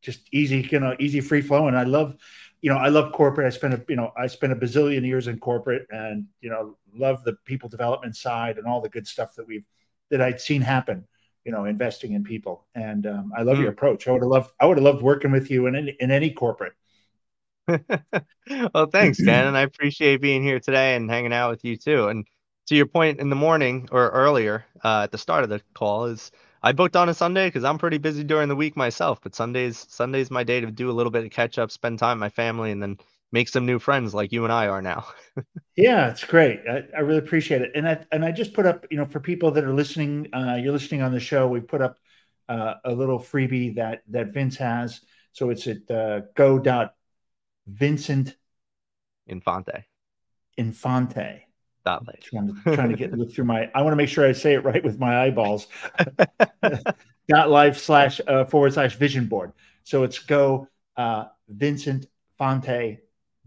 [0.00, 1.68] just easy, you know, easy free flow.
[1.68, 2.16] And I love,
[2.62, 3.46] you know, I love corporate.
[3.46, 6.78] I spent a, you know, I spent a bazillion years in corporate and, you know,
[6.94, 9.66] love the people development side and all the good stuff that we've,
[10.08, 11.06] that I'd seen happen,
[11.44, 12.66] you know, investing in people.
[12.74, 13.62] And um, I love mm.
[13.62, 14.08] your approach.
[14.08, 16.30] I would have loved, I would have loved working with you in any, in any
[16.30, 16.72] corporate.
[17.68, 19.48] well, thanks, Dan.
[19.48, 22.08] And I appreciate being here today and hanging out with you too.
[22.08, 22.26] And
[22.66, 26.06] to your point in the morning or earlier uh, at the start of the call
[26.06, 26.30] is,
[26.62, 29.20] I booked on a Sunday because I'm pretty busy during the week myself.
[29.22, 32.18] But Sundays, Sundays my day to do a little bit of catch up, spend time
[32.18, 32.98] with my family, and then
[33.32, 35.06] make some new friends like you and I are now.
[35.76, 36.60] yeah, it's great.
[36.70, 37.72] I, I, really appreciate it.
[37.74, 40.58] And I and I just put up, you know, for people that are listening, uh,
[40.62, 41.48] you're listening on the show.
[41.48, 41.96] We put up
[42.48, 45.00] uh, a little freebie that that Vince has.
[45.32, 46.94] So it's at uh, go dot
[47.66, 48.36] Vincent
[49.26, 49.86] Infante.
[50.56, 51.46] Infante
[51.84, 52.22] that late.
[52.22, 53.70] Trying to, trying to get through my.
[53.74, 55.66] I want to make sure I say it right with my eyeballs.
[57.28, 59.52] dot life slash uh, forward slash vision board.
[59.84, 62.06] So it's go uh, Vincent
[62.38, 62.98] Infante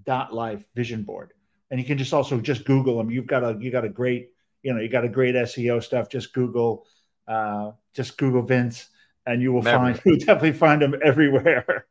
[0.04, 1.34] dot life vision board,
[1.72, 3.10] and you can just also just Google them.
[3.10, 4.32] You've got a you got a great
[4.64, 6.10] you know you got a great SEO stuff.
[6.10, 6.86] Just Google
[7.28, 8.90] uh, just Google Vince,
[9.26, 11.86] and you will find you definitely find them everywhere.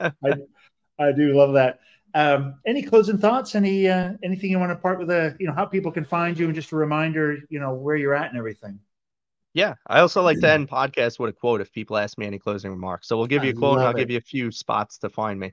[0.00, 0.34] I,
[0.98, 1.80] I do love that.
[2.18, 3.54] Um, any closing thoughts?
[3.54, 5.08] Any uh, anything you want to part with?
[5.08, 7.74] A uh, you know how people can find you, and just a reminder, you know
[7.74, 8.80] where you're at and everything.
[9.54, 12.40] Yeah, I also like to end podcasts with a quote if people ask me any
[12.40, 13.06] closing remarks.
[13.06, 13.98] So we'll give you a quote, and I'll it.
[13.98, 15.52] give you a few spots to find me.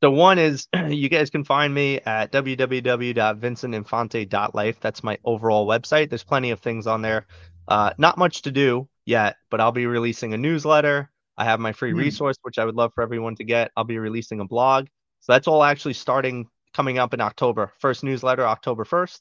[0.00, 4.80] So one is you guys can find me at www.vincentinfante.life.
[4.80, 6.10] That's my overall website.
[6.10, 7.26] There's plenty of things on there.
[7.66, 11.10] Uh, not much to do yet, but I'll be releasing a newsletter.
[11.36, 11.98] I have my free mm.
[11.98, 13.72] resource, which I would love for everyone to get.
[13.76, 14.86] I'll be releasing a blog.
[15.24, 17.72] So that's all actually starting coming up in October.
[17.78, 19.20] First newsletter October 1st.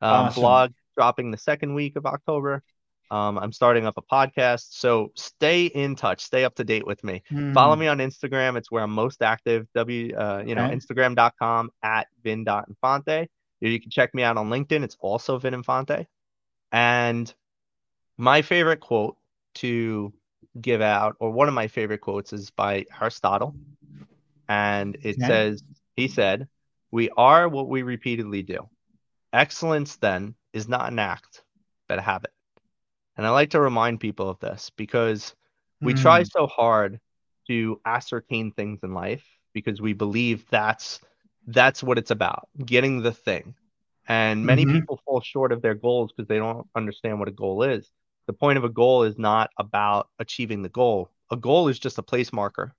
[0.00, 0.40] Um, awesome.
[0.40, 2.62] Blog dropping the second week of October.
[3.10, 4.68] Um, I'm starting up a podcast.
[4.70, 7.24] So stay in touch, stay up to date with me.
[7.32, 7.52] Mm.
[7.52, 8.56] Follow me on Instagram.
[8.56, 9.66] It's where I'm most active.
[9.74, 10.76] W, uh, you know, okay.
[10.76, 13.28] Instagram.com at vin.infante.
[13.58, 14.84] You can check me out on LinkedIn.
[14.84, 16.06] It's also Vin Infante.
[16.70, 17.32] And
[18.16, 19.16] my favorite quote
[19.56, 20.12] to
[20.60, 23.56] give out, or one of my favorite quotes, is by Aristotle
[24.50, 25.28] and it yeah.
[25.28, 25.62] says
[25.96, 26.48] he said
[26.90, 28.68] we are what we repeatedly do
[29.32, 31.44] excellence then is not an act
[31.88, 32.32] but a habit
[33.16, 35.34] and i like to remind people of this because
[35.80, 36.02] we mm.
[36.02, 36.98] try so hard
[37.46, 39.24] to ascertain things in life
[39.54, 41.00] because we believe that's
[41.46, 43.54] that's what it's about getting the thing
[44.08, 44.80] and many mm-hmm.
[44.80, 47.88] people fall short of their goals because they don't understand what a goal is
[48.26, 51.98] the point of a goal is not about achieving the goal a goal is just
[51.98, 52.74] a place marker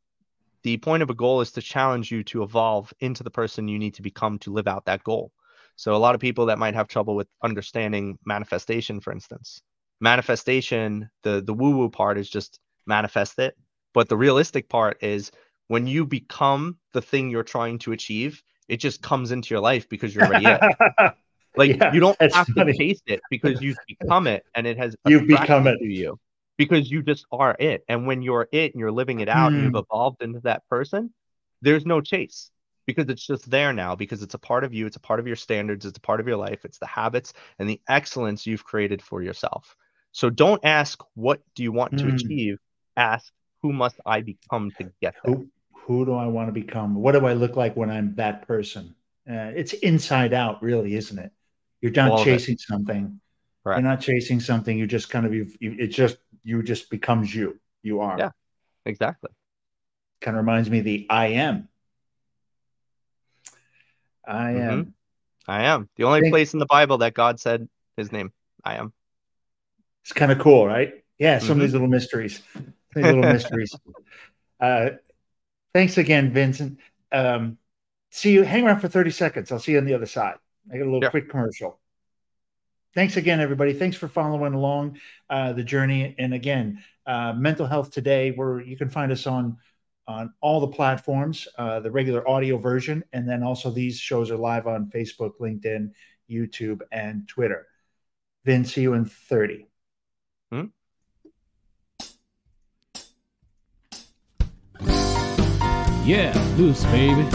[0.64, 3.80] the point of a goal is to challenge you to evolve into the person you
[3.80, 5.32] need to become to live out that goal.
[5.76, 9.62] So a lot of people that might have trouble with understanding manifestation, for instance,
[9.99, 13.55] manifestation, the the woo woo part is just manifest it,
[13.93, 15.32] but the realistic part is
[15.68, 19.88] when you become the thing you're trying to achieve, it just comes into your life
[19.89, 21.14] because you're already it.
[21.57, 22.72] Like yeah, you don't have funny.
[22.72, 26.18] to taste it because you've become it and it has you've become it to you
[26.58, 27.84] because you just are it.
[27.88, 29.56] And when you're it and you're living it out mm.
[29.56, 29.78] and you've hmm.
[29.78, 31.14] evolved into that person,
[31.62, 32.52] there's no chase
[32.86, 35.28] because it's just there now because it's a part of you, it's a part of
[35.28, 38.64] your standards, it's a part of your life, it's the habits and the excellence you've
[38.64, 39.76] created for yourself.
[40.12, 41.97] So don't ask what do you want mm.
[41.99, 42.16] to hmm.
[42.16, 42.58] achieve,
[42.97, 43.32] ask
[43.62, 45.36] who must I become to get there.
[45.36, 46.95] Who, who do I want to become?
[46.95, 48.95] What do I look like when I'm that person?
[49.30, 51.32] Uh, it's inside out, really, isn't it?
[51.80, 53.20] You're not All chasing something.
[53.64, 53.76] Right.
[53.76, 54.78] You're not chasing something.
[54.78, 55.47] You just kind of you.
[55.59, 57.59] It just you just becomes you.
[57.84, 58.18] You are.
[58.18, 58.30] Yeah,
[58.86, 59.30] exactly.
[60.20, 61.68] Kind of reminds me of the I am.
[64.26, 64.70] I mm-hmm.
[64.70, 64.93] am.
[65.47, 65.89] I am.
[65.95, 68.32] The only think, place in the Bible that God said his name.
[68.64, 68.93] I am.
[70.03, 71.03] It's kind of cool, right?
[71.20, 71.51] Yeah, some mm-hmm.
[71.51, 72.41] of these little mysteries.
[72.95, 73.76] These little mysteries.
[74.59, 74.91] Uh,
[75.74, 76.80] thanks again, Vincent.
[77.12, 77.57] Um,
[78.09, 78.43] see you.
[78.43, 79.51] Hang around for 30 seconds.
[79.51, 80.36] I'll see you on the other side.
[80.72, 81.80] I got a little quick commercial
[82.93, 83.73] thanks again, everybody.
[83.73, 86.15] Thanks for following along uh, the journey.
[86.17, 89.57] And again, uh, mental health today, where you can find us on
[90.07, 94.37] on all the platforms, uh, the regular audio version, and then also these shows are
[94.37, 95.91] live on Facebook, LinkedIn,
[96.29, 97.67] YouTube, and Twitter.
[98.43, 99.67] Then see you in thirty.
[100.51, 100.65] Hmm?
[106.03, 107.27] Yeah, loose, baby.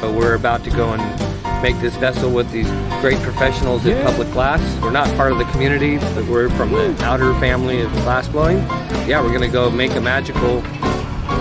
[0.00, 1.23] But we're about to go and
[1.62, 2.68] make this vessel with these
[3.00, 4.60] great professionals in public glass.
[4.82, 8.58] We're not part of the community, but we're from the outer family of glass blowing.
[9.06, 10.62] Yeah, we're going to go make a magical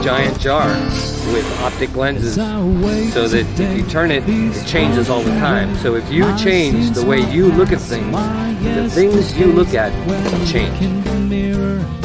[0.01, 0.67] giant jar
[1.33, 5.75] with optic lenses so that if you turn it, it changes all the time.
[5.77, 8.11] So if you change the way you look at things,
[8.63, 9.91] the things you look at
[10.47, 12.02] change.